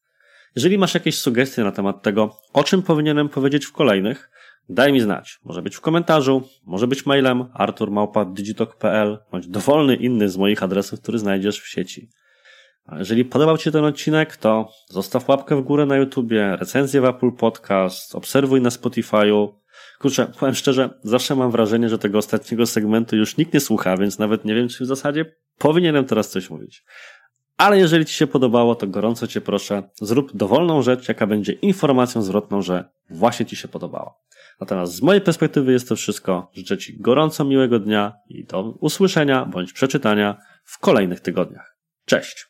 Jeżeli 0.55 0.77
masz 0.77 0.93
jakieś 0.93 1.19
sugestie 1.19 1.63
na 1.63 1.71
temat 1.71 2.03
tego, 2.03 2.39
o 2.53 2.63
czym 2.63 2.83
powinienem 2.83 3.29
powiedzieć 3.29 3.65
w 3.65 3.71
kolejnych, 3.71 4.29
daj 4.69 4.93
mi 4.93 5.01
znać. 5.01 5.39
Może 5.43 5.62
być 5.62 5.75
w 5.75 5.82
komentarzu, 5.82 6.43
może 6.65 6.88
być 6.88 7.06
mailem 7.06 7.45
arturmałpa.digitalk.pl 7.53 9.19
bądź 9.32 9.47
dowolny 9.47 9.95
inny 9.95 10.30
z 10.30 10.38
moich 10.38 10.63
adresów, 10.63 11.01
który 11.01 11.19
znajdziesz 11.19 11.62
w 11.62 11.67
sieci. 11.67 12.10
A 12.86 12.97
jeżeli 12.97 13.25
podobał 13.25 13.58
Ci 13.58 13.63
się 13.63 13.71
ten 13.71 13.86
odcinek, 13.86 14.38
to 14.38 14.69
zostaw 14.89 15.30
łapkę 15.30 15.56
w 15.56 15.62
górę 15.62 15.86
na 15.86 15.97
YouTubie, 15.97 16.56
recenzję 16.56 17.01
w 17.01 17.06
Apple 17.06 17.32
Podcast, 17.32 18.15
obserwuj 18.15 18.62
na 18.62 18.69
Spotify'u. 18.69 19.47
Kurczę, 19.99 20.32
powiem 20.39 20.56
szczerze, 20.56 20.89
zawsze 21.03 21.36
mam 21.36 21.51
wrażenie, 21.51 21.89
że 21.89 21.97
tego 21.97 22.17
ostatniego 22.17 22.65
segmentu 22.65 23.15
już 23.15 23.38
nikt 23.38 23.53
nie 23.53 23.60
słucha, 23.60 23.97
więc 23.97 24.19
nawet 24.19 24.45
nie 24.45 24.56
wiem, 24.56 24.67
czy 24.67 24.84
w 24.84 24.88
zasadzie 24.88 25.25
powinienem 25.58 26.06
teraz 26.06 26.30
coś 26.30 26.49
mówić. 26.49 26.84
Ale 27.57 27.77
jeżeli 27.77 28.05
Ci 28.05 28.13
się 28.13 28.27
podobało, 28.27 28.75
to 28.75 28.87
gorąco 28.87 29.27
Cię 29.27 29.41
proszę, 29.41 29.83
zrób 30.01 30.35
dowolną 30.35 30.81
rzecz, 30.81 31.07
jaka 31.07 31.27
będzie 31.27 31.53
informacją 31.53 32.21
zwrotną, 32.21 32.61
że 32.61 32.89
właśnie 33.09 33.45
Ci 33.45 33.55
się 33.55 33.67
podobało. 33.67 34.21
Natomiast 34.59 34.93
z 34.93 35.01
mojej 35.01 35.21
perspektywy 35.21 35.71
jest 35.71 35.89
to 35.89 35.95
wszystko. 35.95 36.51
Życzę 36.53 36.77
Ci 36.77 37.01
gorąco 37.01 37.45
miłego 37.45 37.79
dnia 37.79 38.13
i 38.29 38.45
do 38.45 38.61
usłyszenia 38.61 39.45
bądź 39.45 39.73
przeczytania 39.73 40.37
w 40.63 40.79
kolejnych 40.79 41.19
tygodniach. 41.19 41.77
Cześć! 42.05 42.47